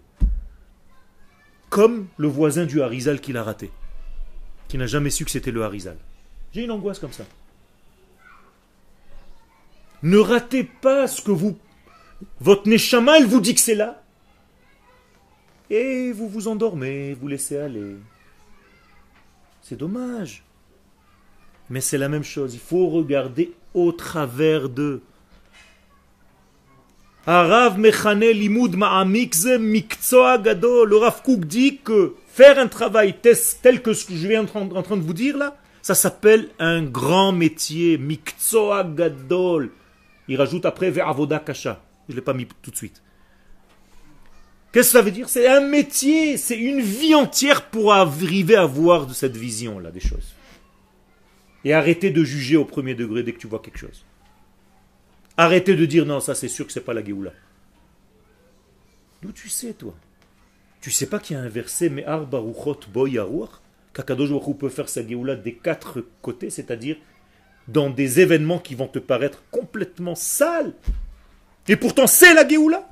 [1.69, 3.71] Comme le voisin du Harizal qui l'a raté,
[4.67, 5.97] qui n'a jamais su que c'était le Harizal.
[6.53, 7.25] J'ai une angoisse comme ça.
[10.03, 11.57] Ne ratez pas ce que vous...
[12.39, 14.01] Votre Neshama, elle vous dit que c'est là.
[15.69, 17.97] Et vous vous endormez, vous laissez aller.
[19.61, 20.43] C'est dommage.
[21.69, 22.53] Mais c'est la même chose.
[22.53, 25.01] Il faut regarder au travers d'eux.
[27.27, 30.85] Arav Mechane Limud Ma'amikze Mikzoa Gado.
[30.85, 33.15] Le Rav Kouk dit que faire un travail
[33.61, 36.81] tel que ce que je viens en train de vous dire là, ça s'appelle un
[36.81, 37.97] grand métier.
[37.97, 39.71] Mikzoa Gadol.
[40.27, 41.81] Il rajoute après Ve'avoda Kasha.
[42.07, 43.03] Je ne l'ai pas mis tout de suite.
[44.71, 45.29] Qu'est-ce que ça veut dire?
[45.29, 49.99] C'est un métier, c'est une vie entière pour arriver à voir de cette vision-là des
[49.99, 50.33] choses.
[51.67, 54.05] Et arrêter de juger au premier degré dès que tu vois quelque chose.
[55.35, 57.33] Arrêtez de dire non, ça c'est sûr que c'est pas la Géoula.
[59.21, 59.93] D'où tu sais, toi?
[60.79, 63.49] Tu sais pas qu'il y a un verset, mais Arbaruchot Boyaruach,
[63.93, 66.95] qu'Akadosh peut faire sa Géoula des quatre côtés, c'est-à-dire
[67.67, 70.73] dans des événements qui vont te paraître complètement sales.
[71.67, 72.87] Et pourtant, c'est la Géoula.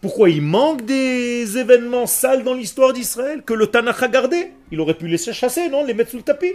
[0.00, 4.52] Pourquoi il manque des événements sales dans l'histoire d'Israël que le Tanakh a gardé?
[4.70, 6.54] Il aurait pu les chasser, non Les mettre sous le tapis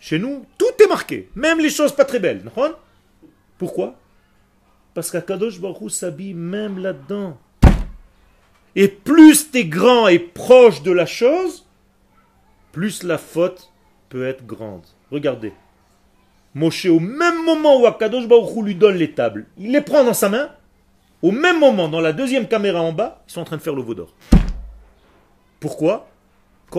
[0.00, 2.42] Chez nous, tout est marqué, même les choses pas très belles.
[3.58, 3.96] Pourquoi?
[4.94, 7.36] Parce qu'Akadosh Baruch s'habille même là-dedans.
[8.74, 11.66] Et plus tu es grand et proche de la chose,
[12.72, 13.72] plus la faute
[14.08, 14.86] peut être grande.
[15.10, 15.52] Regardez.
[16.54, 20.14] Moshe, au même moment où Akadosh Baruch lui donne les tables, il les prend dans
[20.14, 20.50] sa main.
[21.22, 23.74] Au même moment, dans la deuxième caméra en bas, ils sont en train de faire
[23.74, 24.14] le veau d'or.
[25.60, 26.08] Pourquoi?
[26.72, 26.78] Tu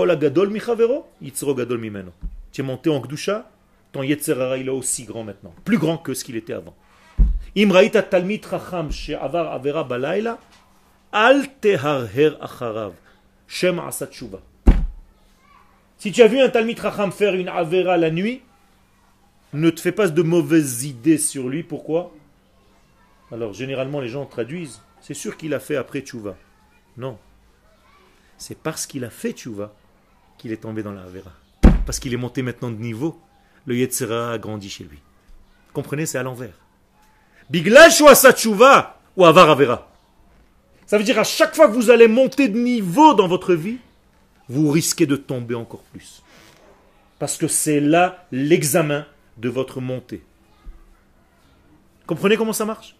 [2.62, 3.50] es monté en Gdusha,
[3.92, 6.76] ton Yetzerara il est aussi grand maintenant, plus grand que ce qu'il était avant.
[7.56, 10.38] Imraïta talmit racham she'avar avera balayla,
[11.12, 12.94] al teharher acharav,
[13.48, 14.10] shem asat
[15.98, 18.42] Si tu as vu un talmit racham faire une avera la nuit,
[19.54, 21.64] ne te fais pas de mauvaises idées sur lui.
[21.64, 22.14] Pourquoi?
[23.32, 24.82] Alors, généralement, les gens traduisent.
[25.02, 26.36] C'est sûr qu'il a fait après tchouva.
[26.98, 27.18] Non.
[28.38, 29.74] C'est parce qu'il a fait tchouva
[30.38, 31.32] qu'il est tombé dans la Avera.
[31.86, 33.20] Parce qu'il est monté maintenant de niveau.
[33.66, 35.00] Le Yetzera a grandi chez lui.
[35.74, 36.54] Comprenez, c'est à l'envers.
[37.50, 39.90] Biglash ou tchouva ou Avar Avera.
[40.86, 43.78] Ça veut dire à chaque fois que vous allez monter de niveau dans votre vie,
[44.48, 46.24] vous risquez de tomber encore plus.
[47.20, 49.06] Parce que c'est là l'examen
[49.38, 50.24] de votre montée.
[52.06, 52.97] Comprenez comment ça marche?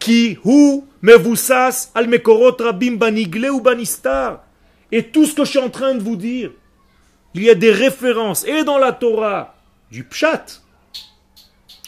[0.00, 4.42] Qui, hu, mevusas, al mekorot rabim banigle ou banistar.
[4.90, 6.50] Et tout ce que je suis en train de vous dire,
[7.34, 9.54] il y a des références, et dans la Torah
[9.90, 10.62] du pshat,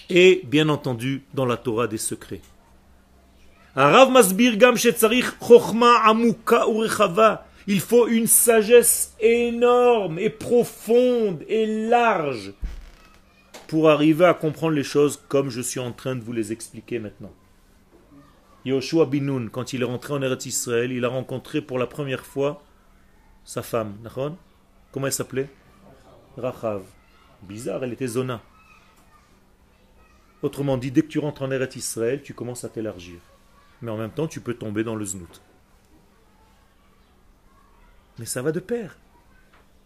[0.09, 2.42] et bien entendu dans la Torah des secrets.
[7.66, 12.53] Il faut une sagesse énorme et profonde et large
[13.68, 16.98] pour arriver à comprendre les choses comme je suis en train de vous les expliquer
[16.98, 17.33] maintenant.
[18.64, 22.25] Yoshua Binoun, quand il est rentré en Eretz Israël, il a rencontré pour la première
[22.25, 22.62] fois
[23.44, 23.96] sa femme.
[24.92, 25.48] Comment elle s'appelait?
[26.37, 26.83] Rachav.
[27.42, 28.40] Bizarre, elle était Zona.
[30.42, 33.18] Autrement dit, dès que tu rentres en Eretz Israël, tu commences à t'élargir.
[33.81, 35.42] Mais en même temps, tu peux tomber dans le znout.
[38.18, 38.96] Mais ça va de pair.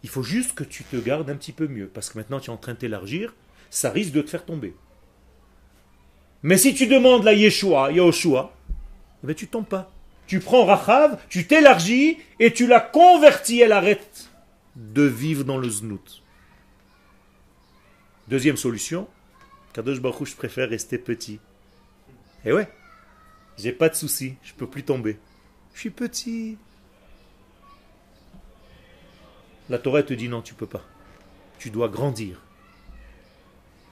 [0.02, 2.50] Il faut juste que tu te gardes un petit peu mieux, parce que maintenant tu
[2.50, 3.34] es en train de t'élargir,
[3.70, 4.74] ça risque de te faire tomber.
[6.42, 8.52] Mais si tu demandes la Yeshua, Yahushua,
[9.22, 9.92] eh ben tu tombes pas.
[10.26, 14.30] Tu prends Rachav, tu t'élargis et tu la convertis, elle arrête
[14.74, 16.22] de vivre dans le znout.
[18.28, 19.08] Deuxième solution,
[19.72, 21.38] Kadosh Baruch je préfère rester petit.
[22.44, 22.68] Eh ouais,
[23.56, 25.18] j'ai pas de souci, je peux plus tomber.
[25.74, 26.58] Je suis petit.
[29.68, 30.84] La Torah te dit non, tu peux pas.
[31.58, 32.40] Tu dois grandir.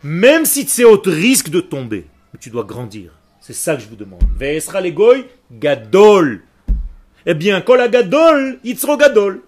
[0.02, 2.06] Même si c'est au risque de tomber,
[2.40, 3.18] tu dois grandir.
[3.44, 4.22] C'est ça que je vous demande.
[4.38, 6.42] Ve'esra legoy gadol.
[7.26, 9.42] Eh bien, kol gadol, itzro gadol.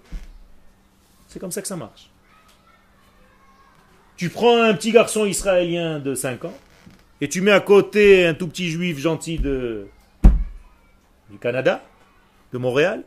[1.27, 2.11] C'est comme ça que ça marche.
[4.15, 6.53] Tu prends un petit garçon israélien de 5 ans
[7.21, 9.87] et tu mets à côté un tout petit juif gentil de
[11.31, 11.83] du Canada,
[12.53, 13.03] de Montréal,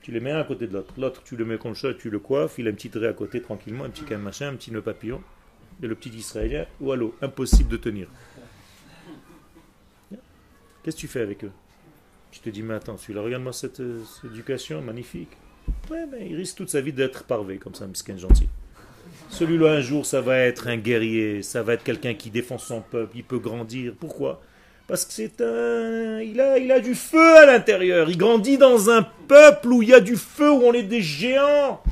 [0.00, 0.94] tu les mets un à côté de l'autre.
[0.98, 3.12] L'autre, tu le mets comme ça, tu le coiffes, il a un petit trait à
[3.12, 5.22] côté tranquillement, un petit machin, un petit nœud papillon.
[5.82, 8.06] Et le petit israélien, ou allô, impossible de tenir.
[10.82, 11.52] Qu'est-ce que tu fais avec eux?
[12.30, 15.30] Tu te dis, mais attends, celui-là, regarde-moi cette, euh, éducation magnifique.
[15.90, 18.48] Ouais, mais il risque toute sa vie d'être parvé comme ça, un gentil.
[19.28, 22.80] Celui-là, un jour, ça va être un guerrier, ça va être quelqu'un qui défend son
[22.80, 23.94] peuple, il peut grandir.
[23.98, 24.42] Pourquoi?
[24.86, 26.20] Parce que c'est un.
[26.20, 28.10] Il a, il a du feu à l'intérieur.
[28.10, 31.00] Il grandit dans un peuple où il y a du feu, où on est des
[31.00, 31.82] géants.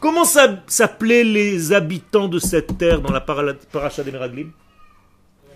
[0.00, 4.52] Comment s'appelaient les habitants de cette terre dans la paracha des Meraglim?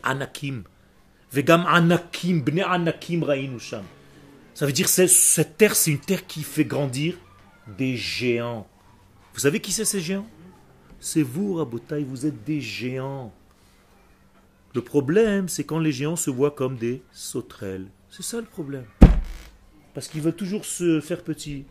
[0.02, 0.64] Anakim.
[1.32, 3.24] Vegam Anakim, Bne Anakim
[3.58, 3.84] Sham.
[4.54, 7.16] Ça veut dire que cette terre, c'est une terre qui fait grandir
[7.78, 8.66] des géants.
[9.34, 10.26] Vous savez qui c'est ces géants?
[10.98, 13.32] C'est vous, Rabotai, vous êtes des géants.
[14.74, 17.86] Le problème, c'est quand les géants se voient comme des sauterelles.
[18.10, 18.84] C'est ça le problème.
[19.94, 21.64] Parce qu'ils veulent toujours se faire petits.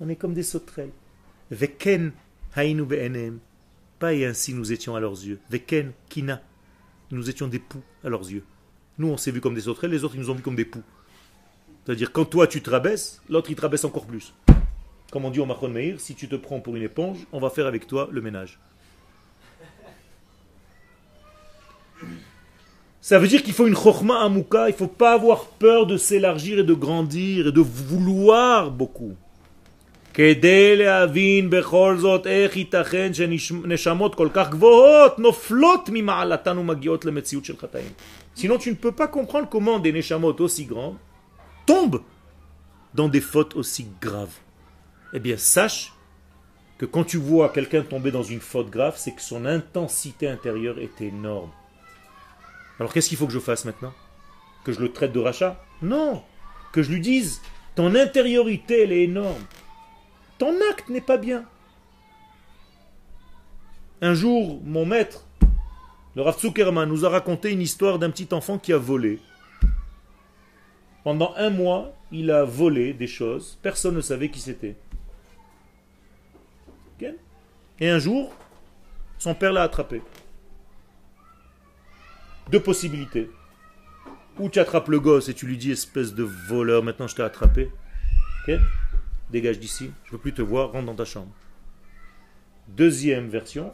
[0.00, 0.92] On est comme des sauterelles.
[1.50, 2.12] Veken
[3.98, 5.40] Pas et ainsi nous étions à leurs yeux.
[5.50, 6.40] Veken kina.
[7.10, 8.44] Nous étions des poux à leurs yeux.
[8.98, 10.64] Nous, on s'est vus comme des sauterelles, les autres, ils nous ont vus comme des
[10.64, 10.82] poux.
[11.84, 14.34] C'est-à-dire, quand toi, tu te rabaisses, l'autre, il te rabaisse encore plus.
[15.10, 17.48] Comme on dit au Machon Meir, si tu te prends pour une éponge, on va
[17.48, 18.58] faire avec toi le ménage.
[23.08, 25.96] Ça veut dire qu'il faut une chokma amuka, il ne faut pas avoir peur de
[25.96, 29.14] s'élargir et de grandir et de vouloir beaucoup.
[38.34, 40.98] Sinon tu ne peux pas comprendre comment des neshamot aussi grandes
[41.64, 42.02] tombent
[42.92, 44.36] dans des fautes aussi graves.
[45.14, 45.94] Eh bien sache
[46.76, 50.78] que quand tu vois quelqu'un tomber dans une faute grave, c'est que son intensité intérieure
[50.78, 51.48] est énorme.
[52.78, 53.92] Alors qu'est-ce qu'il faut que je fasse maintenant?
[54.64, 55.62] Que je le traite de rachat?
[55.82, 56.22] Non
[56.72, 57.40] Que je lui dise,
[57.74, 59.44] ton intériorité, elle est énorme.
[60.38, 61.44] Ton acte n'est pas bien.
[64.00, 65.26] Un jour, mon maître,
[66.14, 66.36] le Rav
[66.86, 69.18] nous a raconté une histoire d'un petit enfant qui a volé.
[71.02, 74.76] Pendant un mois, il a volé des choses, personne ne savait qui c'était.
[77.80, 78.32] Et un jour,
[79.18, 80.02] son père l'a attrapé.
[82.50, 83.30] Deux possibilités.
[84.38, 87.22] Ou tu attrapes le gosse et tu lui dis espèce de voleur, maintenant je t'ai
[87.22, 87.70] attrapé.
[89.30, 91.32] Dégage d'ici, je ne veux plus te voir, rentre dans ta chambre.
[92.68, 93.72] Deuxième version,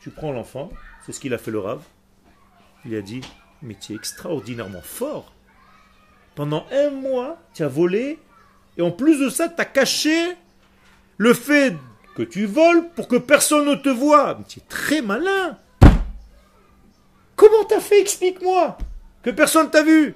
[0.00, 0.70] tu prends l'enfant,
[1.04, 1.82] c'est ce qu'il a fait le rave.
[2.86, 3.20] Il a dit,
[3.60, 5.34] mais tu es extraordinairement fort.
[6.34, 8.18] Pendant un mois, tu as volé,
[8.78, 10.36] et en plus de ça, tu as caché
[11.18, 11.76] le fait
[12.14, 14.36] que tu voles pour que personne ne te voie.
[14.38, 15.58] Mais tu es très malin.
[17.40, 17.98] Comment t'as fait?
[18.02, 18.76] Explique-moi.
[19.22, 20.14] Que personne t'a vu.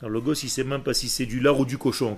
[0.00, 2.16] Alors le gosse, il sait même pas si c'est du lard ou du cochon.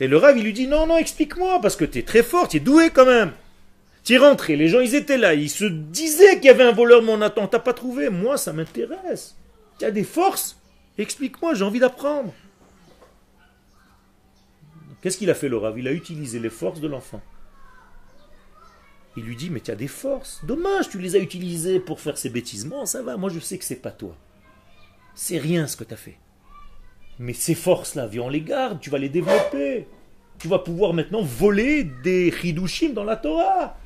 [0.00, 2.48] Et le rave, il lui dit non, non, explique-moi, parce que tu es très fort,
[2.48, 3.32] tu es doué quand même.
[4.02, 6.72] Tu es rentré, les gens, ils étaient là, ils se disaient qu'il y avait un
[6.72, 8.08] voleur de mon attente, t'as pas trouvé?
[8.08, 9.36] Moi, ça m'intéresse.
[9.78, 10.58] Tu as des forces?
[10.96, 12.32] Explique-moi, j'ai envie d'apprendre.
[15.02, 15.78] Qu'est-ce qu'il a fait le rave?
[15.78, 17.20] Il a utilisé les forces de l'enfant.
[19.16, 20.44] Il lui dit, mais tu as des forces.
[20.44, 22.84] Dommage, tu les as utilisées pour faire ces bêtisements.
[22.84, 24.14] Ça va, moi je sais que c'est pas toi.
[25.14, 26.18] C'est rien ce que tu as fait.
[27.18, 29.88] Mais ces forces-là, viens, on les garde, tu vas les développer.
[30.38, 33.78] Tu vas pouvoir maintenant voler des chidushim dans la Torah.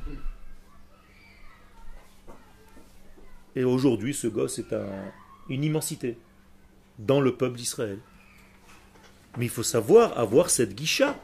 [3.54, 4.74] Et aujourd'hui, ce gosse est
[5.48, 6.18] une immensité
[6.98, 8.00] dans le peuple d'Israël.
[9.36, 11.16] Mais il faut savoir avoir cette guicha.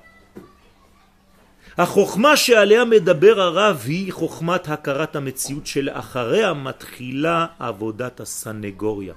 [1.77, 9.13] החוכמה שעליה מדבר הרב היא חוכמת הכרת המציאות שלאחריה מתחילה עבודת הסנגוריה.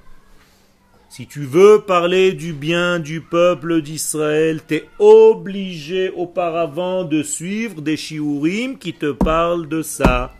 [1.16, 7.80] Si tu veux parler du bien du peuple d'Israël, tu es obligé auparavant de suivre
[7.80, 10.34] des shiurim qui te parlent de ça.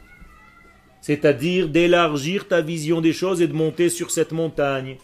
[1.00, 4.96] C'est-à-dire d'élargir ta vision des choses et de monter sur cette montagne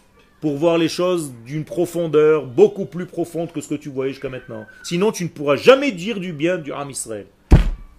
[0.46, 4.30] pour voir les choses d'une profondeur beaucoup plus profonde que ce que tu voyais jusqu'à
[4.30, 4.68] maintenant.
[4.84, 7.26] Sinon, tu ne pourras jamais dire du bien du Ram Israël.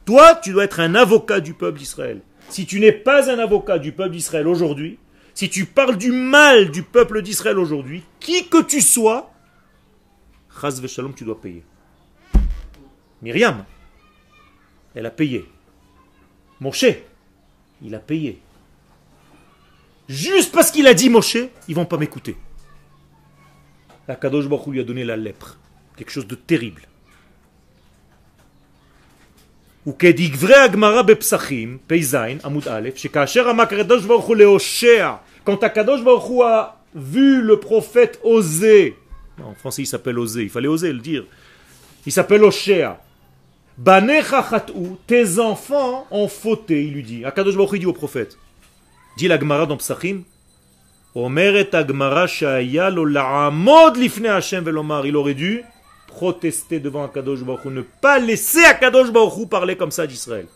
[0.05, 2.21] Toi, tu dois être un avocat du peuple d'Israël.
[2.49, 5.01] Si tu n'es pas un avocat du peuple d'Israël aujourd'hui,
[5.35, 9.33] si tu parles du mal du peuple d'Israël aujourd'hui, qui que tu sois,
[10.61, 11.65] Chaz Shalom, tu dois payer.
[13.23, 13.65] Myriam,
[14.95, 15.47] elle a payé.
[16.61, 16.87] Moshe,
[17.83, 18.41] il a payé.
[20.08, 22.36] Juste parce qu'il a dit Moshe, ils vont pas m'écouter.
[24.08, 25.58] La Kadosh Baruch lui a donné la lèpre.
[25.96, 26.82] Quelque chose de terrible.
[29.88, 35.14] וכדגברי הגמרא בפסחים, פ"ז, עמוד א', שכאשר אמר הקדוש ברוך הוא להושע,
[35.48, 38.96] quand הקדוש ברוך הוא a vu le prophète oser,
[39.40, 41.24] en français il s'appelle oser, il fallait oser le dire,
[42.06, 43.00] il s'appelle Hoshea,
[43.78, 48.38] Banecha chat'u, tes enfants ont fauté, il lui dit, Akadosh Baruch il dit au prophète,
[49.17, 50.23] dit la Gemara dans Psachim,
[51.15, 54.29] Omeret Agmara shaya lo la'amod lifne
[54.61, 55.63] velomar, il aurait dû
[56.07, 60.47] protester devant Akadosh Baruch ne pas laisser Akadosh Baruch parler comme ça d'Israël.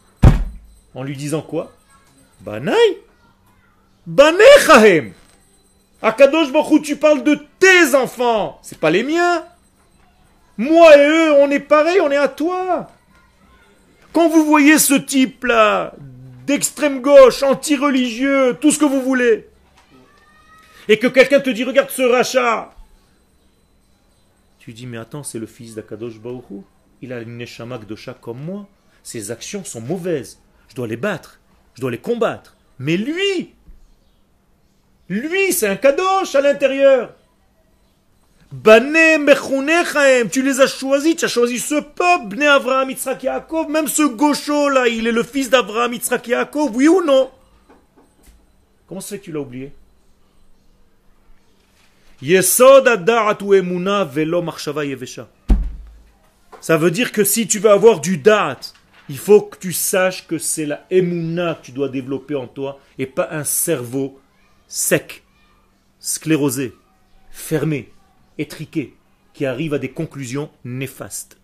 [0.95, 1.73] En lui disant quoi?
[2.41, 2.99] Banaï
[4.07, 5.13] Banechahem
[6.03, 9.45] Akadosh Baruch tu parles de tes enfants, c'est pas les miens.
[10.59, 12.91] Moi et eux, on est pareil, on est à toi.
[14.13, 15.95] Quand vous voyez ce type-là,
[16.51, 19.49] d'extrême gauche, anti-religieux, tout ce que vous voulez,
[20.89, 22.75] et que quelqu'un te dit, regarde ce rachat,
[24.59, 26.63] tu dis, mais attends, c'est le fils d'Akadosh Baoru.
[27.03, 28.69] Il a une Neshama Gdosha comme moi.
[29.03, 30.39] Ses actions sont mauvaises.
[30.69, 31.41] Je dois les battre.
[31.75, 32.57] Je dois les combattre.
[32.79, 33.55] Mais lui,
[35.09, 37.15] lui, c'est un Kadosh à l'intérieur.
[38.53, 44.03] Tu les as choisis, tu as choisi ce peuple, Bne Avraham, Yitzhak, Yaakov, même ce
[44.03, 47.31] gaucho là, il est le fils d'Avraham, Yitzhak, Yaakov, oui ou non?
[48.89, 49.73] Comment fait que tu l'as oublié?
[56.61, 58.61] Ça veut dire que si tu veux avoir du da'at,
[59.09, 62.81] il faut que tu saches que c'est la emuna que tu dois développer en toi
[62.99, 64.21] et pas un cerveau
[64.67, 65.23] sec,
[66.01, 66.75] sclérosé,
[67.31, 67.93] fermé,
[68.40, 68.96] étriqué,
[69.34, 71.38] qui arrive à des conclusions néfastes.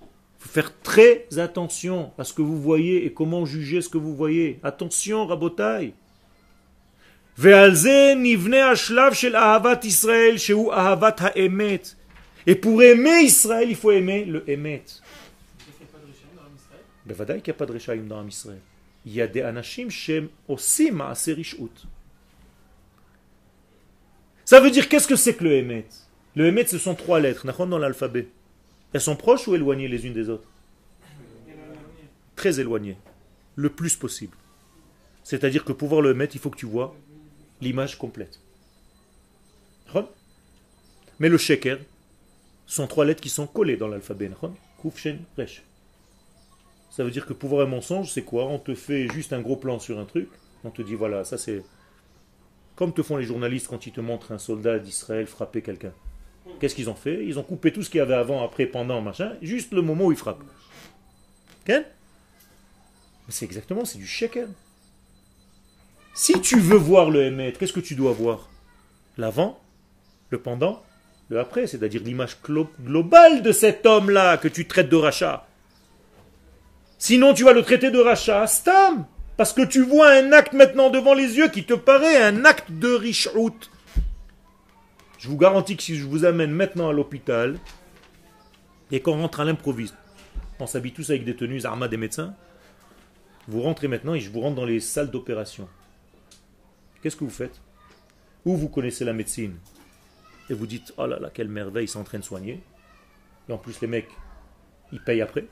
[0.00, 3.98] Il faut faire très attention à ce que vous voyez et comment juger ce que
[3.98, 4.58] vous voyez.
[4.62, 5.94] Attention, rabotaille.
[12.46, 14.84] Et pour aimer Israël, il faut aimer le Emet.
[17.06, 18.60] בוודאי qu'il n'y a pas de Rechaim dans Israël.
[19.04, 21.36] Il y a des Anashim Shem aussi Maaseh
[24.44, 25.86] Ça veut dire qu'est-ce que c'est que le Emet
[26.37, 28.27] Le Emet, ce sont trois lettres, dans l'alphabet.
[28.93, 30.47] Elles sont proches ou éloignées les unes des autres?
[32.35, 32.95] Très éloignées.
[33.55, 34.37] Le plus possible.
[35.23, 36.95] C'est-à-dire que pour voir le Emet, il faut que tu vois
[37.59, 38.39] l'image complète.
[41.17, 41.79] Mais le Sheker
[42.67, 44.29] sont trois lettres qui sont collées dans l'alphabet.
[46.91, 48.45] Ça veut dire que pour voir un mensonge, c'est quoi?
[48.45, 50.29] On te fait juste un gros plan sur un truc.
[50.63, 51.63] On te dit, voilà, ça c'est...
[52.75, 55.93] Comme te font les journalistes quand ils te montrent un soldat d'Israël frapper quelqu'un.
[56.59, 57.25] Qu'est-ce qu'ils ont fait?
[57.25, 60.05] Ils ont coupé tout ce qu'il y avait avant, après, pendant, machin, juste le moment
[60.05, 60.43] où ils frappent.
[61.67, 61.83] Mais
[63.29, 64.49] c'est exactement, c'est du shekel.
[66.13, 68.49] Si tu veux voir le Hémet, qu'est-ce que tu dois voir?
[69.17, 69.59] L'avant,
[70.29, 70.83] le pendant,
[71.29, 75.45] le après, c'est-à-dire l'image globale de cet homme-là que tu traites de rachat.
[76.97, 80.89] Sinon, tu vas le traiter de rachat, stam, parce que tu vois un acte maintenant
[80.89, 83.53] devant les yeux qui te paraît un acte de richout.
[85.17, 87.57] Je vous garantis que si je vous amène maintenant à l'hôpital
[88.91, 89.95] et qu'on rentre à l'improviste,
[90.59, 92.35] on s'habille tous avec des tenues armades des médecins,
[93.47, 95.67] vous rentrez maintenant et je vous rentre dans les salles d'opération.
[97.01, 97.61] Qu'est-ce que vous faites?
[98.45, 99.55] Ou vous connaissez la médecine
[100.49, 102.61] et vous dites Oh là là, quelle merveille, ils sont en train de soigner.
[103.49, 104.09] Et en plus, les mecs,
[104.91, 105.47] ils payent après.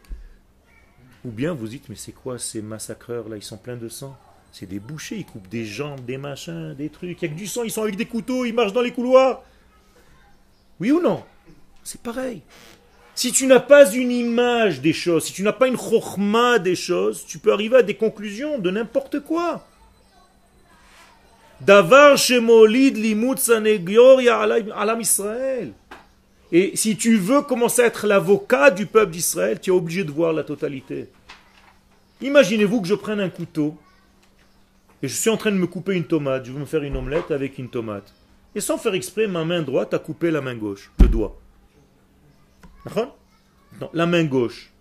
[1.23, 4.15] Ou bien vous dites, mais c'est quoi ces massacreurs là Ils sont pleins de sang?
[4.51, 7.21] C'est des bouchers, ils coupent des jambes, des machins, des trucs.
[7.21, 8.93] Il y a que du sang, ils sont avec des couteaux, ils marchent dans les
[8.93, 9.43] couloirs.
[10.79, 11.23] Oui ou non?
[11.83, 12.41] C'est pareil.
[13.13, 16.75] Si tu n'as pas une image des choses, si tu n'as pas une chorma des
[16.75, 19.65] choses, tu peux arriver à des conclusions de n'importe quoi.
[21.61, 25.71] Davar shemolid limut alam Israël.
[26.51, 30.11] Et si tu veux commencer à être l'avocat du peuple d'Israël, tu es obligé de
[30.11, 31.09] voir la totalité.
[32.21, 33.77] Imaginez-vous que je prenne un couteau
[35.01, 36.45] et je suis en train de me couper une tomate.
[36.45, 38.13] Je veux me faire une omelette avec une tomate.
[38.55, 41.37] Et sans faire exprès, ma main droite a coupé la main gauche, le doigt.
[43.93, 44.71] La main gauche,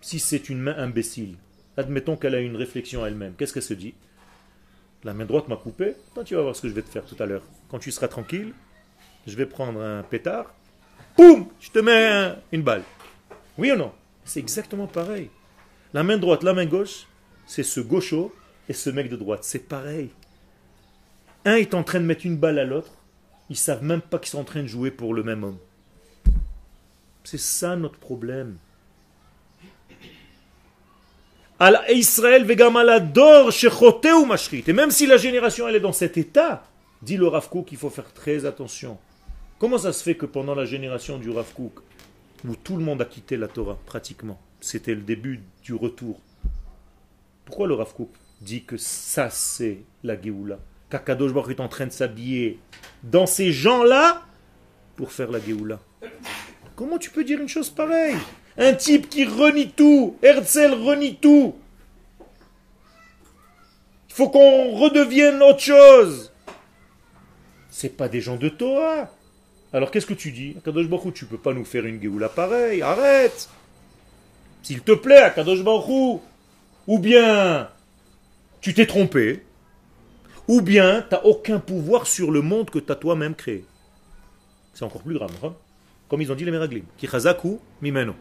[0.00, 1.36] si c'est une main imbécile,
[1.76, 3.94] admettons qu'elle a une réflexion elle-même, qu'est-ce qu'elle se dit
[5.04, 7.04] La main droite m'a coupé, Attends, tu vas voir ce que je vais te faire
[7.04, 7.44] tout à l'heure.
[7.68, 8.52] Quand tu seras tranquille,
[9.26, 10.52] je vais prendre un pétard,
[11.16, 12.82] boum, je te mets une balle.
[13.56, 13.92] Oui ou non
[14.24, 15.30] C'est exactement pareil.
[15.94, 17.06] La main droite, la main gauche,
[17.46, 18.34] c'est ce gaucho
[18.68, 19.44] et ce mec de droite.
[19.44, 20.10] C'est pareil.
[21.44, 22.92] Un est en train de mettre une balle à l'autre.
[23.48, 25.58] Ils savent même pas qu'ils sont en train de jouer pour le même homme.
[27.24, 28.56] C'est ça notre problème.
[31.90, 32.46] Israël
[34.66, 36.64] Et même si la génération elle est dans cet état,
[37.02, 38.98] dit le Rav qu'il faut faire très attention.
[39.58, 43.04] Comment ça se fait que pendant la génération du Rav où tout le monde a
[43.04, 46.18] quitté la Torah, pratiquement, c'était le début du retour,
[47.44, 47.92] pourquoi le Rav
[48.40, 50.58] dit que ça c'est la Géoula?
[50.90, 52.58] Qu'Akadosh Baruch est en train de s'habiller
[53.02, 54.22] dans ces gens-là
[54.96, 55.78] pour faire la Géoula.
[56.74, 58.16] Comment tu peux dire une chose pareille?
[58.58, 61.54] Un type qui renie tout, Herzl renie tout.
[64.08, 66.32] Il faut qu'on redevienne autre chose.
[67.70, 69.08] C'est pas des gens de Torah.
[69.72, 70.56] Alors qu'est-ce que tu dis?
[70.64, 73.48] Kadosh Baruch tu peux pas nous faire une Géoula pareille, arrête.
[74.64, 76.20] S'il te plaît, Akadosh Baruch
[76.86, 77.68] ou bien
[78.60, 79.44] tu t'es trompé,
[80.50, 83.64] ou bien tu n'as aucun pouvoir sur le monde que tu as toi-même créé.
[84.74, 85.54] C'est encore plus grave, hein
[86.08, 86.84] comme ils ont dit les Meraglim.
[87.00, 88.16] Chazaku mimeno.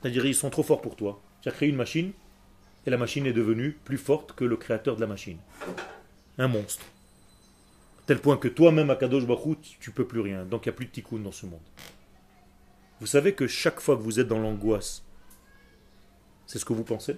[0.00, 1.20] C'est-à-dire ils sont trop forts pour toi.
[1.42, 2.12] Tu as créé une machine
[2.86, 5.38] et la machine est devenue plus forte que le créateur de la machine.
[6.38, 6.84] Un monstre
[8.06, 10.44] tel point que toi-même, à Kadosh Baruch tu peux plus rien.
[10.44, 11.58] Donc il n'y a plus de tikkun dans ce monde.
[13.00, 15.02] Vous savez que chaque fois que vous êtes dans l'angoisse,
[16.46, 17.16] c'est ce que vous pensez?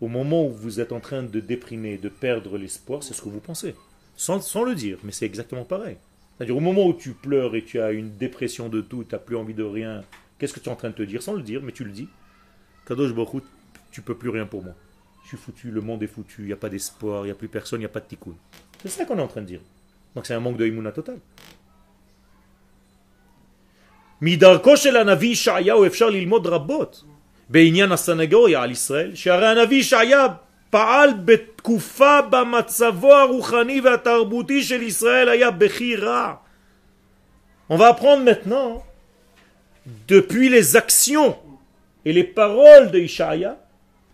[0.00, 3.28] au moment où vous êtes en train de déprimer, de perdre l'espoir, c'est ce que
[3.28, 3.74] vous pensez.
[4.16, 5.96] Sans, le dire, mais c'est exactement pareil.
[6.36, 9.18] C'est-à-dire au moment où tu pleures et tu as une dépression de tout, tu n'as
[9.18, 10.02] plus envie de rien,
[10.38, 11.22] qu'est-ce que tu es en train de te dire?
[11.22, 12.08] Sans le dire, mais tu le dis.
[12.86, 13.44] Kadosh Baruch,
[13.90, 14.74] tu peux plus rien pour moi.
[15.22, 17.34] Je suis foutu, le monde est foutu, il n'y a pas d'espoir, il n'y a
[17.34, 18.34] plus personne, il n'y a pas de tikkun.
[18.82, 19.60] C'est ça qu'on est en train de dire.
[20.14, 21.18] Donc c'est un manque de imuna total.
[27.49, 30.27] בעניין הסנגוריה על ישראל, שהרי הנביא ישעיה
[30.69, 36.33] פעל בתקופה בה מצבו הרוחני והתרבותי של ישראל היה בכי רע.
[37.69, 38.83] On va apprendre maintenant,
[40.07, 41.35] depuis les actions
[42.05, 43.57] et les paroles de Ishaïa,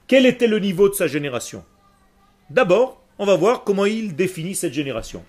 [0.08, 1.64] quel était le niveau de sa génération.
[2.50, 5.24] D'abord, on va voir comment il définit cette génération.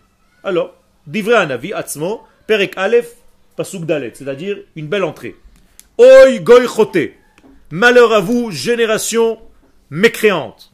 [0.45, 0.75] Alors,
[1.07, 3.13] Divrei Anavi Atzmo, Perek Aleph,
[3.57, 5.35] Pasuk Dalet, c'est-à-dire une belle entrée.
[5.99, 7.16] Oi goy chote.
[7.70, 9.40] Malheur à vous, génération
[9.90, 10.74] mécréante.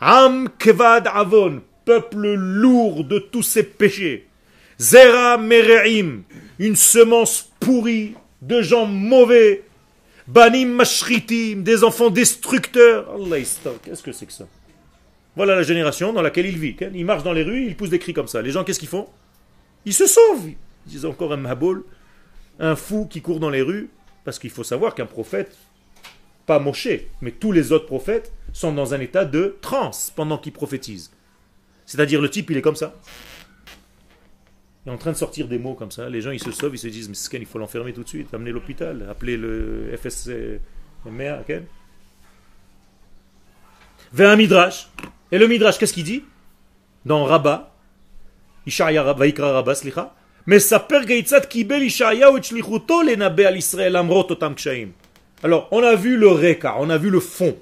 [0.00, 4.28] Am kevad avon, peuple lourd de tous ses péchés.
[4.78, 6.22] Zera mereim,
[6.60, 9.64] une semence pourrie de gens mauvais.
[10.28, 13.12] Banim mashritim, des enfants destructeurs.
[13.82, 14.46] Qu'est-ce que c'est que ça?
[15.34, 16.76] Voilà la génération dans laquelle il vit.
[16.94, 18.40] Il marche dans les rues, il pousse des cris comme ça.
[18.40, 19.08] Les gens, qu'est-ce qu'ils font?
[19.84, 20.46] Ils se sauvent.
[20.46, 21.84] Ils disent encore un maboul,
[22.60, 23.90] un fou qui court dans les rues,
[24.24, 25.56] parce qu'il faut savoir qu'un prophète,
[26.50, 26.88] pas Moshe,
[27.20, 31.12] mais tous les autres prophètes, sont dans un état de transe pendant qu'ils prophétisent.
[31.86, 32.96] C'est-à-dire le type, il est comme ça.
[34.84, 36.08] Il est en train de sortir des mots comme ça.
[36.08, 38.34] Les gens, ils se sauvent, ils se disent, mais il faut l'enfermer tout de suite,
[38.34, 40.60] amener l'hôpital, appeler le FSC,
[41.46, 41.66] Ken.
[44.12, 44.88] Vers un midrash.
[45.30, 46.24] Et le midrash, qu'est-ce qu'il dit?
[47.04, 47.76] Dans Rabbah,
[48.66, 50.16] Ishaya Vaikra Rabbah, slicha,
[55.42, 57.56] alors, on a vu le reka, on a vu le fond,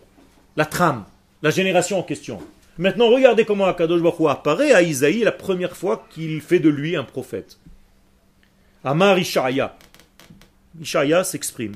[0.56, 1.04] la trame,
[1.42, 2.40] la génération en question.
[2.76, 6.96] Maintenant, regardez comment Akadosh Baruch apparaît à Isaïe la première fois qu'il fait de lui
[6.96, 7.58] un prophète.
[8.82, 9.76] Amar Ishaya.
[10.80, 11.74] Ishaya s'exprime.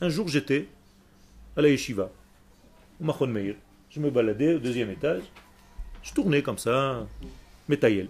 [0.00, 0.68] Un jour, j'étais
[1.56, 2.10] à la yeshiva,
[3.00, 3.54] au Machon Meir.
[3.90, 5.22] Je me baladais au deuxième étage.
[6.02, 7.06] Je tournais comme ça,
[7.68, 8.08] Metayel.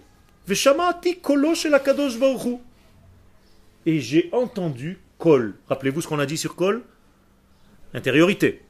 [3.85, 5.55] Et j'ai entendu Kol.
[5.67, 6.83] Rappelez-vous ce qu'on a dit sur Kol
[7.93, 8.61] Intériorité.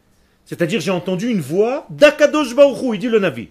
[0.45, 3.49] C'est-à-dire j'ai entendu une voix d'Akadosh Baruchu, il dit le Navi.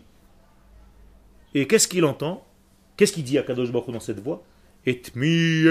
[1.55, 2.47] Et qu'est-ce qu'il entend?
[2.97, 4.45] Qu'est-ce qu'il dit Akadosh Baruchu dans cette voix?
[4.87, 5.65] Et mi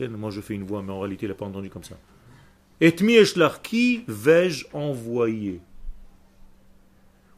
[0.00, 1.96] Moi je fais une voix, mais en réalité il n'a pas entendu comme ça.
[2.80, 3.18] Et mi
[3.62, 5.60] qui vais-je envoyer?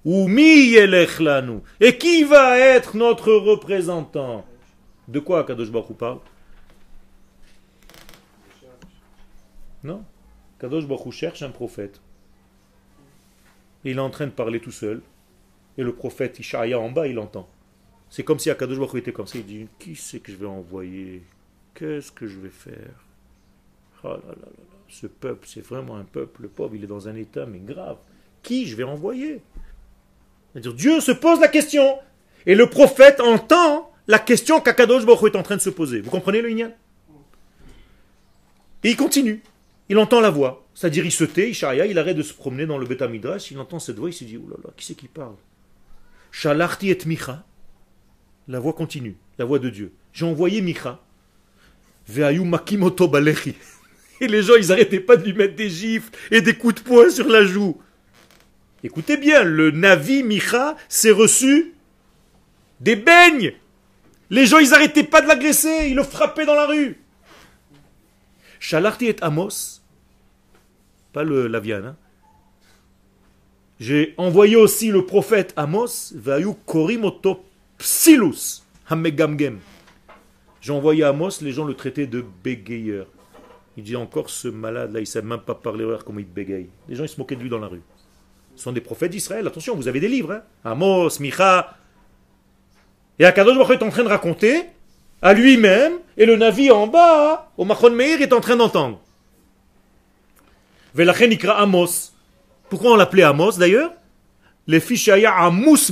[0.04, 4.44] Ou mi Et qui va être notre représentant?
[5.08, 6.18] De quoi Kadosh Baruch parle?
[9.84, 10.04] Non.
[10.58, 12.00] Kadosh Baruch cherche un prophète.
[13.84, 15.02] il est en train de parler tout seul.
[15.78, 17.48] Et le prophète Ishaïa en bas, il entend.
[18.10, 19.38] C'est comme si Akadosh Baruch était comme ça.
[19.38, 21.22] Il dit Qui c'est que je vais envoyer?
[21.74, 23.04] Qu'est-ce que je vais faire?
[24.04, 26.74] Oh là là là Ce peuple, c'est vraiment un peuple pauvre.
[26.74, 27.96] Il est dans un état, mais grave.
[28.42, 29.40] Qui je vais envoyer?
[30.54, 31.98] Dieu se pose la question.
[32.44, 36.00] Et le prophète entend la question qu'Akadosh Baruch est en train de se poser.
[36.00, 36.72] Vous comprenez le Inyan?
[38.84, 39.42] Et il continue.
[39.92, 40.66] Il entend la voix.
[40.72, 43.78] C'est-à-dire, il se tait, il arrête de se promener dans le Beth Midrash, il entend
[43.78, 45.34] cette voix, il se dit, oh là là, qui c'est qui parle?
[46.30, 47.44] Shalarti et Micha.
[48.48, 49.92] La voix continue, la voix de Dieu.
[50.14, 50.98] J'ai envoyé Micha.
[52.08, 53.54] Veayu makimoto balechi.
[54.22, 56.80] Et les gens, ils n'arrêtaient pas de lui mettre des gifles et des coups de
[56.80, 57.78] poing sur la joue.
[58.82, 61.74] Écoutez bien, le Navi Micha s'est reçu
[62.80, 63.52] des beignes.
[64.30, 66.98] Les gens, ils n'arrêtaient pas de l'agresser, ils le frappaient dans la rue.
[68.58, 69.81] Shalarti et Amos,
[71.12, 71.96] pas le Lavian, hein.
[73.78, 77.44] j'ai envoyé aussi le prophète Amos, Vayu Korimoto
[77.78, 79.58] Psilus, Hamegamgem.
[80.60, 83.06] J'ai envoyé Amos, les gens le traitaient de bégayeur.
[83.76, 86.68] Il dit encore ce malade là, il ne sait même pas parler, comment il bégaye.
[86.88, 87.82] Les gens se moquaient de lui dans la rue.
[88.54, 89.46] Ce sont des prophètes d'Israël.
[89.46, 90.32] Attention, vous avez des livres.
[90.32, 90.42] Hein.
[90.62, 91.76] Amos, Micha.
[93.18, 94.64] Et Akadosh Baruch est en train de raconter
[95.22, 99.00] à lui-même, et le navire en bas, au Machon Meir, est en train d'entendre.
[100.94, 102.12] Amos.
[102.68, 103.92] Pourquoi on l'appelait Amos d'ailleurs?
[104.66, 105.90] Les fichaya Amos.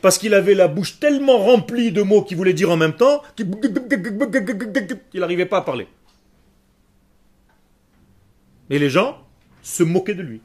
[0.00, 3.22] Parce qu'il avait la bouche tellement remplie de mots qu'il voulait dire en même temps
[3.36, 3.48] qu'il
[5.14, 5.88] n'arrivait pas à parler.
[8.70, 9.18] Et les gens
[9.62, 10.40] se moquaient de lui.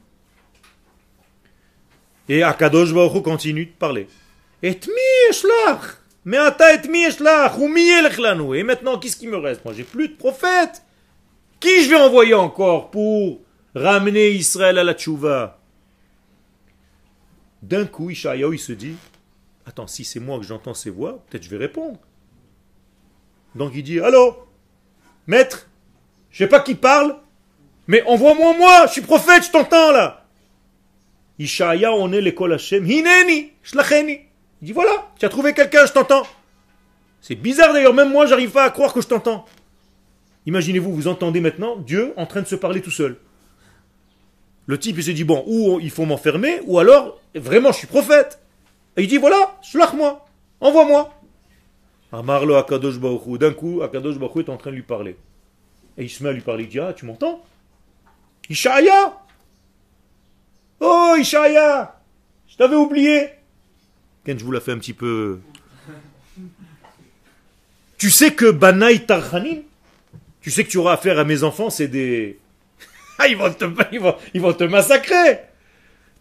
[2.28, 4.08] Et Akadosh Baruch continue de parler.
[4.62, 4.78] Et
[6.24, 9.64] Mais et maintenant, qu'est-ce qui me reste?
[9.64, 10.82] Moi, j'ai plus de prophètes.
[11.60, 13.40] Qui je vais envoyer encore pour
[13.74, 15.58] ramener Israël à la tchouva?
[17.62, 18.96] D'un coup, Ishaïaou, il se dit,
[19.66, 21.98] attends, si c'est moi que j'entends ces voix, peut-être je vais répondre.
[23.54, 24.36] Donc il dit, allô,
[25.26, 25.68] maître,
[26.30, 27.16] je sais pas qui parle,
[27.86, 30.26] mais envoie-moi moi, je suis prophète, je t'entends là.
[31.38, 32.88] Ishaya, on est l'école Hashem.
[32.88, 34.20] Hineni, shlacheni.
[34.62, 36.26] Il dit voilà, tu as trouvé quelqu'un, je t'entends.
[37.20, 39.44] C'est bizarre d'ailleurs, même moi, j'arrive pas à croire que je t'entends.
[40.46, 43.16] Imaginez-vous, vous entendez maintenant Dieu en train de se parler tout seul.
[44.66, 47.86] Le type, il se dit bon, ou il faut m'enfermer, ou alors, vraiment, je suis
[47.86, 48.38] prophète.
[48.96, 50.24] Et il dit voilà, shlach-moi,
[50.60, 51.12] envoie-moi.
[52.12, 55.16] Amarlo Akadosh Baruch D'un coup, Akadosh Baruch est en train de lui parler.
[55.98, 56.64] Et il se met à lui parler.
[56.64, 57.44] Il dit ah, tu m'entends?
[58.48, 59.20] Ishaya
[60.80, 62.00] Oh, Ishaya
[62.46, 63.30] Je t'avais oublié
[64.24, 65.40] Quand je vous la fais un petit peu.
[67.98, 69.62] Tu sais que Banaï Tarhanim,
[70.44, 72.38] tu sais que tu auras affaire à mes enfants, c'est des.
[73.18, 75.40] Ah, ils vont te, ils vont, ils vont massacrer.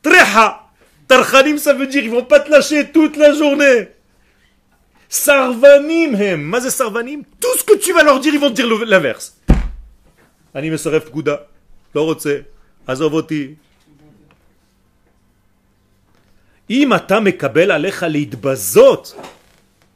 [0.01, 0.69] Treha.
[1.09, 3.89] Tarhanim, ça veut dire ils vont pas te lâcher toute la journée.
[5.09, 6.41] Sarvanim hem.
[6.41, 7.23] Mazé sarvanim.
[7.41, 9.35] Tout ce que tu vas leur dire, ils vont te dire l'inverse.
[10.53, 11.45] Ani mesaref gouda.
[11.93, 12.45] Lorotse.
[12.87, 13.57] Azovoti.
[16.69, 19.03] Mekabel alecha leitbazot.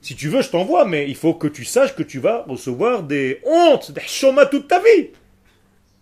[0.07, 3.03] Si tu veux, je t'envoie, mais il faut que tu saches que tu vas recevoir
[3.03, 5.09] des hontes, des chômas toute ta vie.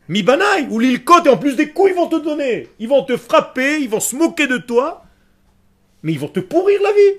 [0.10, 2.70] Mi banaï, ou l'ilkot, et en plus des coups, ils vont te donner.
[2.78, 5.04] Ils vont te frapper, ils vont se moquer de toi,
[6.04, 7.18] mais ils vont te pourrir la vie.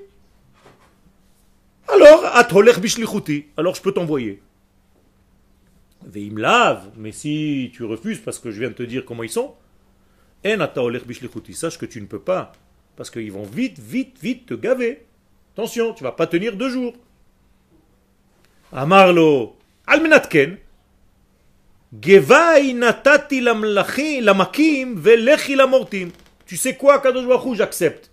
[1.88, 4.40] Alors, atoler bishlichuti, alors je peux t'envoyer.
[6.06, 9.28] Veim lave, mais si tu refuses parce que je viens de te dire comment ils
[9.28, 9.56] sont,
[10.46, 12.52] en ataoler bishlichuti, sache que tu ne peux pas,
[12.94, 15.05] parce qu'ils vont vite, vite, vite te gaver.
[15.56, 16.92] Attention, tu vas pas tenir deux jours.
[18.70, 20.58] Amarlo, almenatken,
[21.98, 26.10] Gevai natati lamakim velechi lamortim.
[26.44, 28.10] Tu sais quoi, Kadosh j'accepte.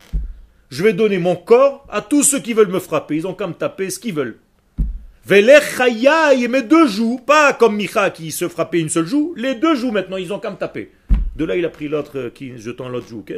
[0.70, 3.18] Je vais donner mon corps à tous ceux qui veulent me frapper.
[3.18, 4.38] Ils ont qu'à me taper ce qu'ils veulent.
[5.26, 9.56] Velech hayai, mes deux joues, pas comme Micha qui se frappait une seule joue, les
[9.56, 10.92] deux joues maintenant, ils ont qu'à me taper.
[11.36, 13.26] De là, il a pris l'autre euh, qui jetant l'autre joue.
[13.28, 13.34] Il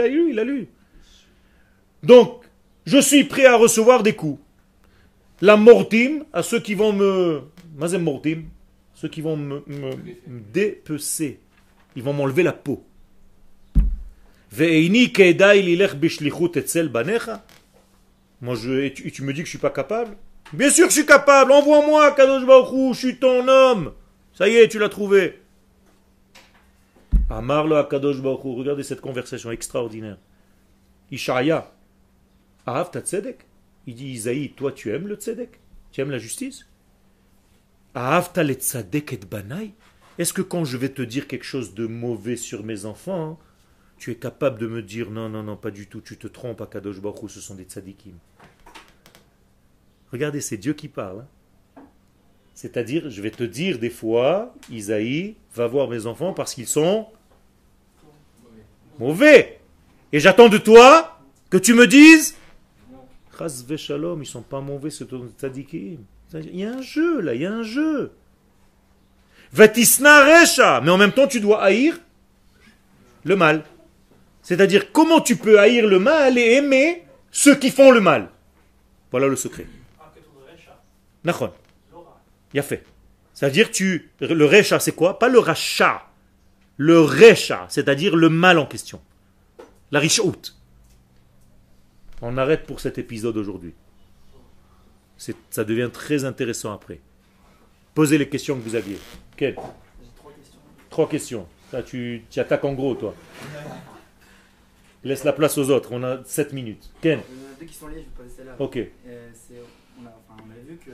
[0.00, 0.68] a lu, il a lu.
[2.04, 2.42] Donc,
[2.86, 4.40] je suis prêt à recevoir des coups.
[5.40, 7.42] La mortim, à ceux qui vont me.
[7.76, 8.44] Mazem mortim,
[8.94, 9.62] ceux qui vont me,
[10.52, 11.40] dépecer.
[11.96, 12.84] Ils vont m'enlever la peau.
[18.40, 20.16] Moi, je, et tu, tu me dis que je suis pas capable?
[20.52, 21.52] Bien sûr que je suis capable.
[21.52, 23.92] Envoie-moi, Kadosh Baruch je suis ton homme.
[24.34, 25.40] Ça y est, tu l'as trouvé.
[27.30, 28.40] Amar lo Kadosh Baruch.
[28.44, 30.18] Regardez cette conversation extraordinaire.
[31.10, 31.70] Ishaya.
[32.66, 33.46] Ahav ta tzedek?
[33.86, 35.60] Il dit Isaïe, toi tu aimes le tzedek?
[35.92, 36.66] Tu aimes la justice?
[37.94, 39.74] Ahav ta le tzedek et banai
[40.18, 43.38] Est-ce que quand je vais te dire quelque chose de mauvais sur mes enfants, hein,
[43.98, 46.60] tu es capable de me dire non, non, non, pas du tout, tu te trompes,
[46.60, 48.14] Akadosh Baruch ce sont des tzadikim
[50.10, 51.20] Regardez, c'est Dieu qui parle.
[51.20, 51.82] hein.
[52.54, 57.08] C'est-à-dire, je vais te dire des fois, Isaïe, va voir mes enfants parce qu'ils sont
[58.98, 59.60] mauvais.
[60.12, 61.18] Et j'attends de toi
[61.50, 62.36] que tu me dises
[63.36, 65.98] Chas shalom, ils sont pas mauvais, des tzadikim.
[66.34, 68.12] Il y a un jeu là, il y a un jeu.
[69.52, 71.98] Vatisna mais en même temps tu dois haïr
[73.24, 73.64] le mal.
[74.42, 78.30] C'est-à-dire comment tu peux haïr le mal et aimer ceux qui font le mal?
[79.10, 79.66] Voilà le secret.
[81.24, 81.52] Nachon.
[82.52, 82.84] Il a fait.
[83.32, 85.18] C'est-à-dire tu le recha c'est quoi?
[85.18, 86.02] Pas le rachat.
[86.76, 89.00] Le recha, c'est-à-dire le mal en question.
[89.92, 90.54] La richout.
[92.22, 93.74] On arrête pour cet épisode aujourd'hui.
[95.50, 97.00] Ça devient très intéressant après.
[97.94, 98.98] Posez les questions que vous aviez.
[99.36, 100.58] Quelles J'ai trois questions.
[100.90, 101.48] Trois questions.
[101.70, 103.14] Ça, tu, tu attaques en gros, toi.
[105.04, 105.90] Laisse la place aux autres.
[105.92, 106.90] On a 7 minutes.
[107.00, 107.22] Ken a
[107.60, 108.56] deux qui sont liées, je vais poser celle-là.
[108.58, 108.76] Ok.
[108.78, 109.30] Euh,
[110.00, 110.90] on, a, enfin, on avait vu que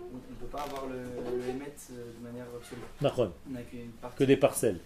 [0.00, 2.80] on ne peut pas avoir le, le émet euh, de manière absolue.
[3.00, 3.32] Nachon.
[3.48, 4.18] On n'a qu'une partie.
[4.18, 4.78] Que des parcelles.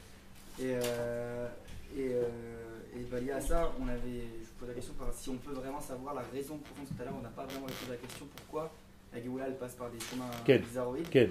[0.61, 1.49] Et, euh,
[1.97, 2.23] et, euh,
[2.97, 3.99] et bah, lié à ça, on avait,
[4.41, 6.87] je vous pose la question si on peut vraiment savoir la raison profonde.
[6.89, 8.71] Tout à l'heure, on n'a pas vraiment posé la question pourquoi
[9.13, 11.09] la Géoula elle passe par des chemins Quel bizarroïdes.
[11.09, 11.31] Ken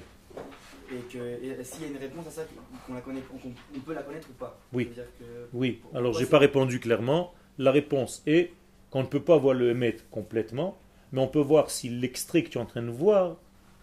[0.91, 2.41] Et que s'il y a une réponse à ça,
[2.87, 3.21] qu'on la connaît,
[3.75, 4.57] on peut la connaître ou pas.
[4.73, 4.89] Oui.
[4.95, 5.01] Que-
[5.53, 5.79] Oui.
[5.81, 7.33] Pourquoi Alors, j'ai pas répondu clairement.
[7.57, 8.51] La réponse est
[8.89, 10.77] qu'on ne peut pas voir le émettre complètement,
[11.11, 13.37] mais on peut voir si l'extrait que tu es en train de voir,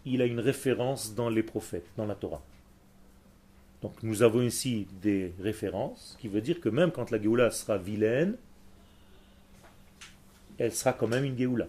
[0.05, 2.43] il a une référence dans les prophètes, dans la Torah.
[3.83, 7.79] Donc nous avons ici des références, qui veut dire que même quand la Géoula sera
[7.79, 8.37] vilaine,
[10.59, 11.67] elle sera quand même une Géoula.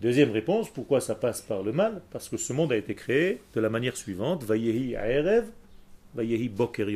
[0.00, 2.00] Deuxième réponse, pourquoi ça passe par le mal?
[2.10, 5.50] Parce que ce monde a été créé de la manière suivante, Vayehi Aerev,
[6.14, 6.88] Vayehi Boker.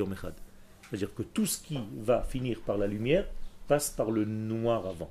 [0.89, 3.27] C'est-à-dire que tout ce qui va finir par la lumière
[3.69, 5.11] passe par le noir avant.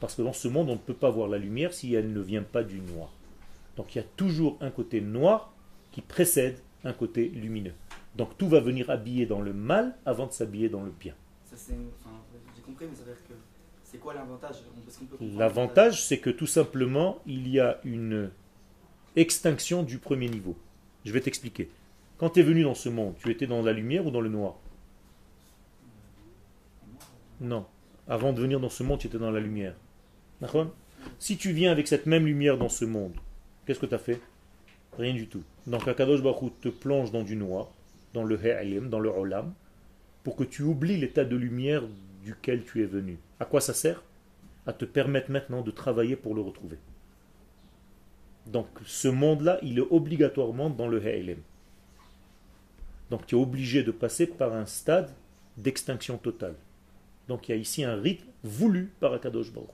[0.00, 2.20] Parce que dans ce monde, on ne peut pas voir la lumière si elle ne
[2.20, 3.10] vient pas du noir.
[3.76, 5.52] Donc il y a toujours un côté noir
[5.92, 7.74] qui précède un côté lumineux.
[8.16, 11.14] Donc tout va venir habiller dans le mal avant de s'habiller dans le bien.
[11.52, 11.74] Enfin,
[12.56, 13.34] j'ai compris, mais ça veut dire que
[13.84, 14.56] c'est quoi l'avantage?
[15.20, 18.30] L'avantage, c'est que tout simplement, il y a une
[19.16, 20.56] extinction du premier niveau.
[21.04, 21.70] Je vais t'expliquer.
[22.18, 24.28] Quand tu es venu dans ce monde, tu étais dans la lumière ou dans le
[24.28, 24.56] noir?
[27.40, 27.66] Non.
[28.06, 29.74] Avant de venir dans ce monde, tu étais dans la lumière.
[31.18, 33.14] Si tu viens avec cette même lumière dans ce monde,
[33.66, 34.20] qu'est-ce que tu as fait?
[34.98, 35.42] Rien du tout.
[35.70, 37.68] Donc Akadosh Baruch te plonge dans du noir,
[38.12, 39.54] dans le Ha'alim, dans le Olam,
[40.24, 41.84] pour que tu oublies l'état de lumière
[42.24, 43.18] duquel tu es venu.
[43.38, 44.02] À quoi ça sert?
[44.66, 46.76] À te permettre maintenant de travailler pour le retrouver.
[48.46, 51.38] Donc ce monde-là, il est obligatoirement dans le Ha'ilem.
[53.10, 55.10] Donc tu es obligé de passer par un stade
[55.56, 56.56] d'extinction totale.
[57.28, 59.70] Donc il y a ici un rythme voulu par Akadosh Baruch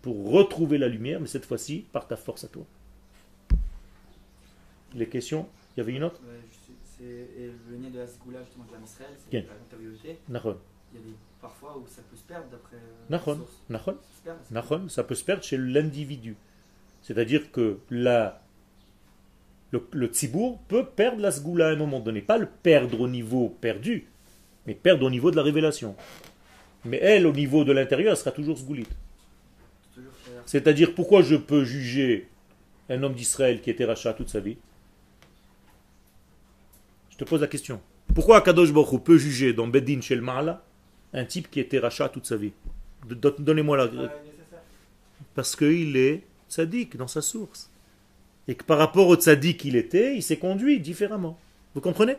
[0.00, 2.64] pour retrouver la lumière, mais cette fois-ci par ta force à toi.
[4.94, 6.20] Les questions Il y avait une autre
[6.98, 7.04] c'est
[7.78, 9.42] lien de la Sgoula justement de l'âme Israël, c'est Bien.
[9.42, 9.70] par exemple
[10.28, 10.56] ta.
[10.92, 13.62] Il y a des parfois où ça peut se perdre d'après euh, sources.
[14.50, 14.88] Nahon.
[14.88, 16.36] Ça peut se perdre chez l'individu.
[17.02, 18.42] C'est-à-dire que la,
[19.72, 22.20] le, le tzibour peut perdre la sgoula à un moment donné.
[22.20, 24.06] Pas le perdre au niveau perdu,
[24.66, 25.96] mais perdre au niveau de la révélation.
[26.84, 28.56] Mais elle, au niveau de l'intérieur, elle sera toujours
[30.12, 32.28] faire- C'est-à-dire, pourquoi je peux juger
[32.88, 34.56] un homme d'Israël qui était rachat toute sa vie?
[37.24, 37.80] Te pose la question.
[38.14, 40.22] Pourquoi Akadosh Baruch Hu peut juger dans Beddin Shel
[41.14, 42.52] un type qui était rachat toute sa vie?
[43.08, 43.88] Donnez-moi la,
[45.34, 47.70] parce qu'il est tzaddik dans sa source.
[48.48, 51.38] Et que par rapport au tzaddik qu'il était, il s'est conduit différemment.
[51.74, 52.16] Vous comprenez?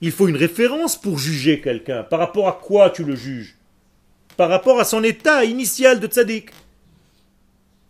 [0.00, 2.04] Il faut une référence pour juger quelqu'un.
[2.04, 3.56] Par rapport à quoi tu le juges?
[4.36, 6.50] Par rapport à son état initial de tzaddik.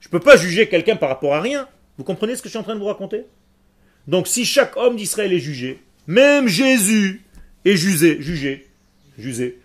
[0.01, 1.69] Je ne peux pas juger quelqu'un par rapport à rien.
[1.99, 3.25] Vous comprenez ce que je suis en train de vous raconter?
[4.07, 7.23] Donc si chaque homme d'Israël est jugé, même Jésus
[7.65, 8.67] est jugé, jugé,
[9.19, 9.59] jugé,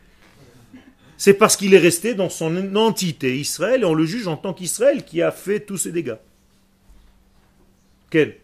[1.18, 4.54] c'est parce qu'il est resté dans son entité Israël et on le juge en tant
[4.54, 6.18] qu'Israël qui a fait tous ces dégâts.
[8.10, 8.36] Quel?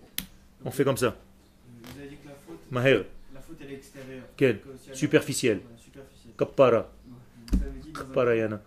[0.65, 1.15] On fait comme ça.
[1.83, 4.23] Vous avez dit que la faute, Maher, la faute elle est extérieure.
[4.35, 5.57] Quelle Que si elle- Superficielle.
[5.57, 6.33] Ouais, superficielle.
[6.37, 6.83] Kappara, Ouais.
[7.51, 8.61] Vous avez dit dans un- Kappara Yana.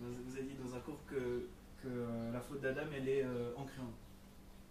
[0.00, 3.52] Vous avez dit dans un cours que, que euh, la faute d'Adam elle est euh,
[3.56, 3.92] ancrée en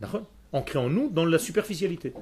[0.02, 0.30] D'accord?
[0.52, 2.14] Ancré en nous dans la superficialité.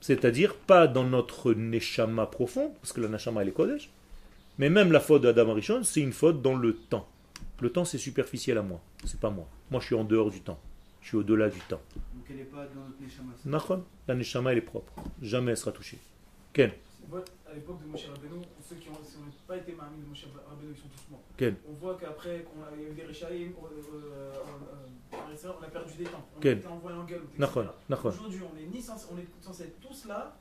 [0.00, 3.90] C'est-à-dire pas dans notre neshama profond, parce que la neshama elle est kodesh,
[4.58, 7.08] mais même la faute d'Adam Arishon, c'est une faute dans le temps.
[7.60, 9.46] Le temps c'est superficiel à moi, c'est pas moi.
[9.70, 10.58] Moi je suis en dehors du temps,
[11.02, 11.80] je suis au-delà du temps.
[12.14, 13.32] Donc elle n'est pas dans notre Neshama.
[13.44, 15.98] Nachon, la neshama elle est propre, jamais elle sera touchée.
[16.52, 16.70] Ken,
[17.50, 18.96] à l'époque de Moshe Rabbeinu, ceux qui n'ont
[19.46, 21.22] pas été mamis de Moshe Rabbeinu, ils sont tous morts.
[21.68, 24.32] On voit qu'après, qu'on a eu des Réchaïm, euh, euh,
[25.14, 26.24] euh, sœurs, on a perdu des temps.
[26.36, 26.58] On Quel?
[26.58, 27.04] était envoyé en
[27.38, 28.08] Nachon.
[28.08, 30.36] Aujourd'hui, on est, ni censé, on est censé être tous là,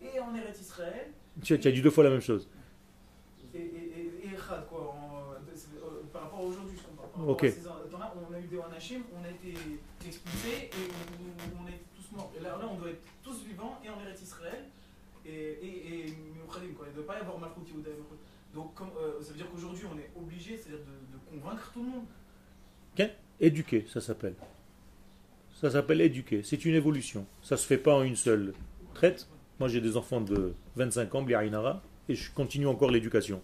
[0.00, 1.10] et en Eretz Israël,
[1.42, 2.48] Tu, tu as dit deux fois la même chose.
[3.54, 7.06] et, et, et, et Echad, quoi, en- euh, par rapport à aujourd'hui, je comprends.
[7.08, 7.66] Par à ces
[8.30, 9.54] on a eu des Wanashim, on a été
[10.06, 10.88] expulsés, et
[11.20, 12.32] on, on est tous morts.
[12.38, 14.64] Et là, là, on doit être tous vivants, et en Eretz Israël,
[15.26, 16.14] et, et, et
[16.76, 16.86] quoi.
[16.86, 17.94] Il ne doit pas y avoir Malchut Yehuda et.
[18.54, 21.90] Donc, comme, euh, ça veut dire qu'aujourd'hui, on est obligé, c'est-à-dire de, convaincre tout le
[21.90, 22.04] monde.
[23.40, 24.34] Éduquer, ça s'appelle.
[25.60, 26.44] Ça s'appelle éduquer.
[26.44, 27.26] C'est une évolution.
[27.42, 28.54] Ça se fait pas en une seule
[28.94, 29.26] traite.
[29.58, 33.42] Moi, j'ai des enfants de 25 ans, Bliarinara, et je continue encore l'éducation.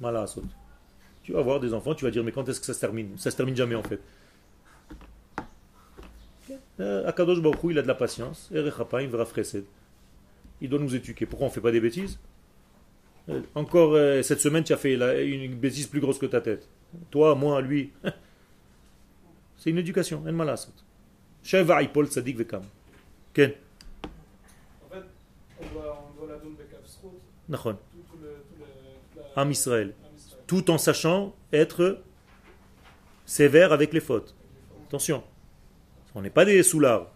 [0.00, 0.26] Voilà.
[1.22, 3.16] Tu vas avoir des enfants, tu vas dire, mais quand est-ce que ça se termine?
[3.16, 4.00] Ça se termine jamais, en fait.
[6.80, 8.50] Euh, Akadosh Baruch il a de la patience.
[8.52, 9.64] Erechapaim verafresed.
[10.64, 11.26] Il doit nous éduquer.
[11.26, 12.18] Pourquoi on ne fait pas des bêtises?
[13.28, 16.66] Euh, Encore euh, cette semaine, tu as fait une bêtise plus grosse que ta tête.
[17.10, 17.92] Toi, moi, lui.
[19.58, 20.24] C'est une éducation.
[20.26, 20.72] En malasot.
[21.42, 22.62] Sheva ipol tzadik vekam.
[23.34, 23.52] Ken.
[24.86, 25.02] En fait,
[25.60, 27.12] on doit, on doit la donner Bekavsrout,
[27.46, 27.76] Nachon.
[29.36, 29.92] Am Israël.
[30.46, 32.00] Tout en sachant être
[33.26, 34.34] sévère avec les fautes.
[34.88, 35.22] Attention.
[36.14, 37.12] On n'est pas des soulards.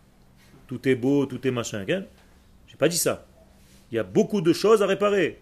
[0.67, 1.87] Tout est beau, tout est machin.
[1.89, 2.03] Je
[2.67, 3.25] J'ai pas dit ça.
[3.91, 5.41] Il y a beaucoup de choses à réparer.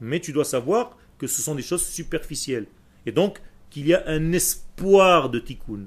[0.00, 2.66] Mais tu dois savoir que ce sont des choses superficielles.
[3.06, 5.86] Et donc, qu'il y a un espoir de tikkun.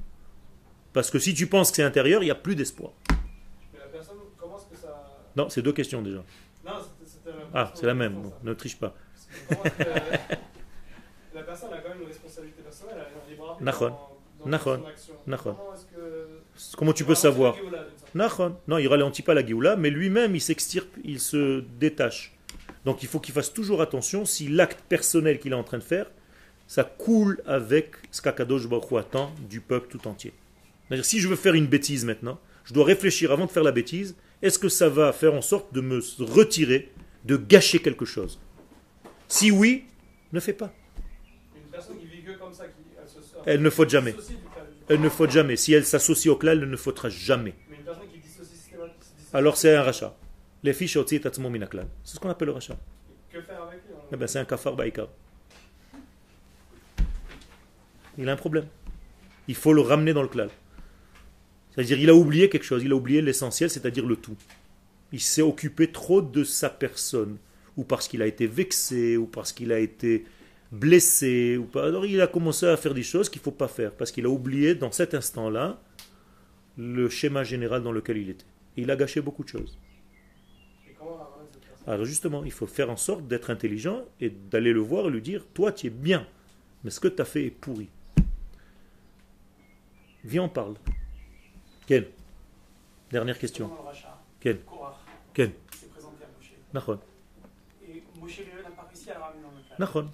[0.94, 2.92] Parce que si tu penses que c'est intérieur, il n'y a plus d'espoir.
[3.74, 5.04] Mais la personne, comment est-ce que ça.
[5.36, 6.24] Non, c'est deux questions déjà.
[6.66, 6.72] Non,
[7.06, 8.14] c'était- la Ah, c'est la même.
[8.22, 8.94] Bon, ne triche pas.
[9.50, 9.84] Parce que
[11.36, 13.66] La personne a quand même une responsabilité personnelle, elle un libre dans,
[14.46, 15.14] dans son action.
[15.28, 15.54] Nachon.
[15.56, 15.85] Comment est-ce que.
[16.78, 17.56] Comment tu peux savoir.
[18.68, 22.34] Non, il ralentit pas la Géoula, mais lui-même, il s'extirpe, il se détache.
[22.86, 25.84] Donc il faut qu'il fasse toujours attention si l'acte personnel qu'il est en train de
[25.84, 26.06] faire,
[26.68, 30.34] ça coule avec ce qu'Akadosh Baruch Hu attend du peuple tout entier.
[30.88, 33.72] C'est-à-dire, si je veux faire une bêtise maintenant, je dois réfléchir avant de faire la
[33.72, 36.92] bêtise, est-ce que ça va faire en sorte de me retirer,
[37.26, 38.40] de gâcher quelque chose?
[39.28, 39.86] Si oui,
[40.32, 40.72] ne fais pas.
[41.56, 42.84] Une personne qui vit que comme ça, qui.
[43.00, 44.16] Elle, se, Elle ne faute jamais.
[44.88, 45.56] Elle ne faute jamais.
[45.56, 47.56] Si elle s'associe au clal, elle ne fautera jamais.
[47.70, 49.02] Mais une personne qui dissocie systématiquement.
[49.02, 50.16] se dissocie- Alors c'est un rachat.
[50.64, 51.06] Les fiches au
[51.50, 51.88] minaklal.
[52.04, 52.78] C'est ce qu'on appelle le rachat.
[53.32, 55.08] Que faire avec lui Eh ben, c'est un kafar baïkar.
[58.18, 58.66] Il a un problème.
[59.48, 60.50] Il faut le ramener dans le clal.
[61.72, 62.84] C'est-à-dire, il a oublié quelque chose.
[62.84, 64.38] Il a oublié l'essentiel, c'est-à-dire le tout.
[65.12, 67.38] Il s'est occupé trop de sa personne,
[67.78, 70.26] ou parce qu'il a été vexé, ou parce qu'il a été
[70.72, 71.88] blessé ou pas.
[71.88, 74.26] Alors il a commencé à faire des choses qu'il ne faut pas faire parce qu'il
[74.26, 75.80] a oublié dans cet instant-là
[76.78, 78.46] le schéma général dans lequel il était.
[78.76, 79.78] il a gâché beaucoup de choses.
[81.88, 85.22] Alors justement, il faut faire en sorte d'être intelligent et d'aller le voir et lui
[85.22, 86.28] dire, toi tu es bien,
[86.84, 87.90] mais ce que tu as fait est pourri.
[90.24, 90.76] Viens, on parle.
[91.86, 92.10] Quelle
[93.12, 93.70] Dernière question.
[94.40, 94.60] Quelle
[95.34, 95.52] Quelle
[97.88, 100.08] Et Moshe n'a pas réussi à le ramener dans le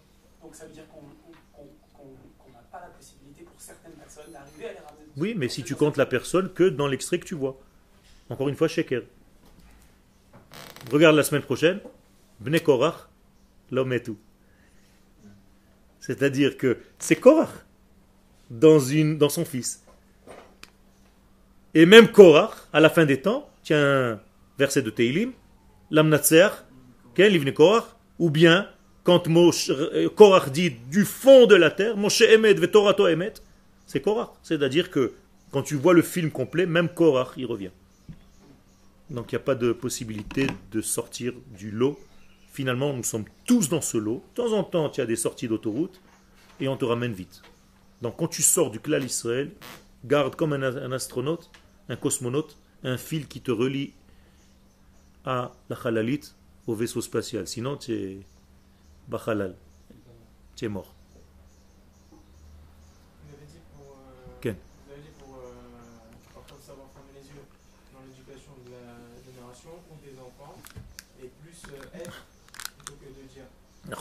[0.52, 4.80] Donc ça veut dire qu'on n'a pas la possibilité pour certaines personnes d'arriver à les
[4.80, 5.06] ramener.
[5.16, 7.58] Oui, mais si tu comptes la personne que dans l'extrait que tu vois.
[8.30, 9.04] Encore une fois, Sheker.
[10.92, 11.80] Regarde la semaine prochaine.
[12.42, 13.08] Bne Korach,
[13.72, 14.18] l'homme est tout.
[16.02, 17.66] C'est-à-dire que c'est Korach
[18.50, 19.86] dans, une, dans son fils.
[21.74, 24.20] Et même Korach, à la fin des temps, tiens
[24.60, 25.32] verset de Teilim,
[25.92, 26.50] l'amnatser,
[27.16, 28.68] quel Korach, ou bien
[29.04, 33.34] quand euh, Korach dit du fond de la terre, Moshe Emet Emet,
[33.88, 34.30] c'est Korach.
[34.44, 35.14] C'est-à-dire que
[35.52, 37.72] quand tu vois le film complet, même Korach y revient.
[39.10, 42.00] Donc il n'y a pas de possibilité de sortir du lot.
[42.54, 44.24] Finalement, nous sommes tous dans ce lot.
[44.36, 46.00] De temps en temps, tu as des sorties d'autoroute
[46.60, 47.42] et on te ramène vite.
[48.02, 49.52] Donc quand tu sors du clan Israël,
[50.06, 51.50] garde comme un astronaute
[51.92, 53.92] un cosmonaute, un fil qui te relie
[55.26, 56.22] à la halalit,
[56.68, 57.48] au vaisseau spatial.
[57.48, 58.18] Sinon, tu es
[59.08, 59.56] bachalal.
[60.56, 60.94] Tu es mort.
[62.12, 65.54] Vous avez dit pour, euh, vous avez dit pour euh,
[66.34, 67.46] parfois savoir fermer les yeux
[67.94, 70.56] dans l'éducation de la génération ou des enfants
[71.22, 72.26] et plus euh, être
[72.78, 73.48] plutôt que de dire.
[73.88, 73.96] Mais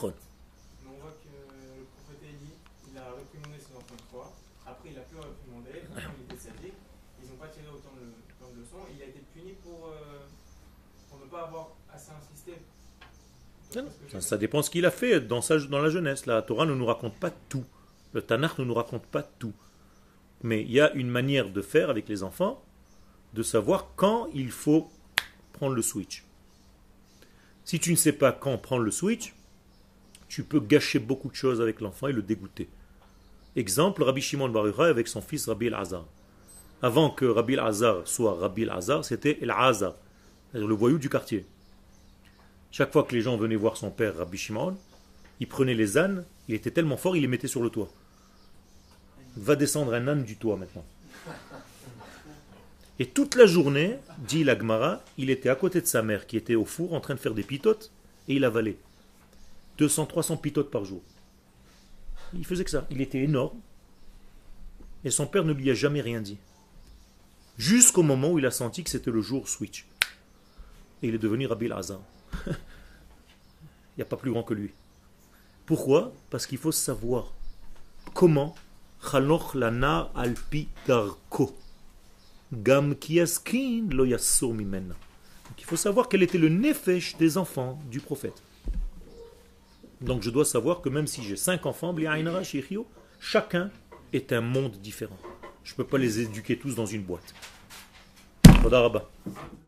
[0.91, 2.57] on voit que le prophète Élie,
[2.91, 4.33] il a réprimandé ses enfants une fois,
[4.67, 6.79] après il a pu réprimander, quand il était sadique,
[7.23, 9.93] ils n'ont pas tiré autant de, autant de leçons, et il a été puni pour,
[11.09, 12.61] pour ne pas avoir assez insisté.
[14.19, 15.41] Ça, dépend ce qu'il a fait dans,
[15.71, 16.27] la jeunesse.
[16.27, 17.65] La Torah ne nous raconte pas tout.
[18.13, 19.53] Le Tanakh ne nous raconte pas tout.
[20.43, 22.65] Mais il y a une manière de faire avec les enfants,
[23.35, 24.91] de savoir quand il faut
[25.53, 26.25] prendre le switch.
[27.65, 29.35] Si tu ne sais pas quand prendre le switch,
[30.27, 32.69] tu peux gâcher beaucoup de choses avec l'enfant et le dégoûter.
[33.55, 36.07] Exemple, Rabbi Shimon Bar Yochai avec son fils Rabbi El-Azar.
[36.83, 39.95] Avant que Rabbi El-Azar soit Rabbi El-Azar, c'était El-Azar,
[40.55, 41.47] le voyou du quartier.
[42.71, 44.77] Chaque fois que les gens venaient voir son père Rabbi Shimon,
[45.41, 47.91] il prenait les ânes, il était tellement fort, il les mettait sur le toit.
[49.37, 50.85] Va descendre un âne du toit maintenant.
[52.99, 56.37] Et toute la journée, dit la Gemara, il était à côté de sa mère qui
[56.37, 57.91] était au four en train de faire des pitotes
[58.29, 58.77] et il avalait.
[59.79, 61.01] 200-300 pitotes par jour.
[62.35, 62.87] Il faisait que ça.
[62.91, 63.59] Il était énorme.
[65.05, 66.37] Et son père ne lui a jamais rien dit.
[67.57, 69.87] Jusqu'au moment où il a senti que c'était le jour switch.
[71.03, 72.01] Et il est devenu Rabbi Azar.
[72.47, 74.73] il n'y a pas plus grand que lui.
[75.67, 76.13] Pourquoi?
[76.31, 77.33] Parce qu'il faut savoir
[78.15, 78.55] comment
[79.03, 81.57] Chaloch lana alpi darko.
[82.53, 84.05] Gam kiaskin lo
[84.53, 84.95] mimena.
[84.95, 88.43] Donc il faut savoir quel était le nefesh des enfants du prophète.
[90.01, 91.95] Donc je dois savoir que même si j'ai cinq enfants,
[93.21, 93.71] chacun
[94.13, 95.19] est un monde différent.
[95.65, 97.35] Je ne peux pas les éduquer tous dans une boîte.